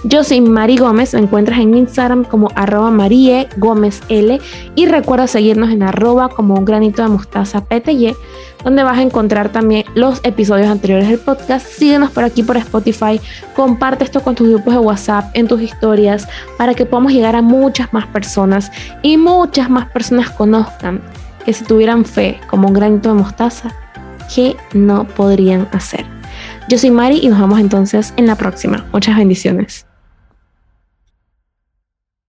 Yo 0.02 0.24
soy 0.24 0.40
Mari 0.40 0.78
Gómez, 0.78 1.12
me 1.12 1.20
encuentras 1.20 1.58
en 1.58 1.74
Instagram 1.74 2.24
como 2.24 2.48
arroba 2.54 2.90
Marie 2.90 3.46
Gómez 3.58 4.00
L 4.08 4.40
y 4.74 4.86
recuerda 4.86 5.26
seguirnos 5.26 5.68
en 5.68 5.82
arroba 5.82 6.30
como 6.30 6.54
un 6.54 6.64
granito 6.64 7.02
de 7.02 7.08
mostaza 7.08 7.66
PTY, 7.66 8.16
donde 8.64 8.82
vas 8.82 8.96
a 8.96 9.02
encontrar 9.02 9.52
también 9.52 9.84
los 9.94 10.20
episodios 10.24 10.68
anteriores 10.68 11.06
del 11.06 11.18
podcast. 11.18 11.66
Síguenos 11.66 12.10
por 12.12 12.24
aquí 12.24 12.42
por 12.42 12.56
Spotify, 12.56 13.20
comparte 13.54 14.04
esto 14.04 14.22
con 14.22 14.34
tus 14.34 14.48
grupos 14.48 14.72
de 14.72 14.80
WhatsApp, 14.80 15.26
en 15.34 15.46
tus 15.46 15.60
historias, 15.60 16.26
para 16.56 16.72
que 16.72 16.86
podamos 16.86 17.12
llegar 17.12 17.36
a 17.36 17.42
muchas 17.42 17.92
más 17.92 18.06
personas 18.06 18.72
y 19.02 19.18
muchas 19.18 19.68
más 19.68 19.90
personas 19.90 20.30
conozcan 20.30 21.02
que 21.44 21.52
si 21.52 21.62
tuvieran 21.64 22.06
fe 22.06 22.40
como 22.48 22.68
un 22.68 22.74
granito 22.74 23.10
de 23.10 23.16
mostaza, 23.16 23.74
¿qué 24.34 24.56
no 24.72 25.06
podrían 25.06 25.68
hacer? 25.72 26.06
Yo 26.70 26.78
soy 26.78 26.90
Mari 26.90 27.18
y 27.22 27.28
nos 27.28 27.38
vemos 27.38 27.60
entonces 27.60 28.14
en 28.16 28.26
la 28.26 28.36
próxima. 28.36 28.86
Muchas 28.92 29.14
bendiciones. 29.18 29.89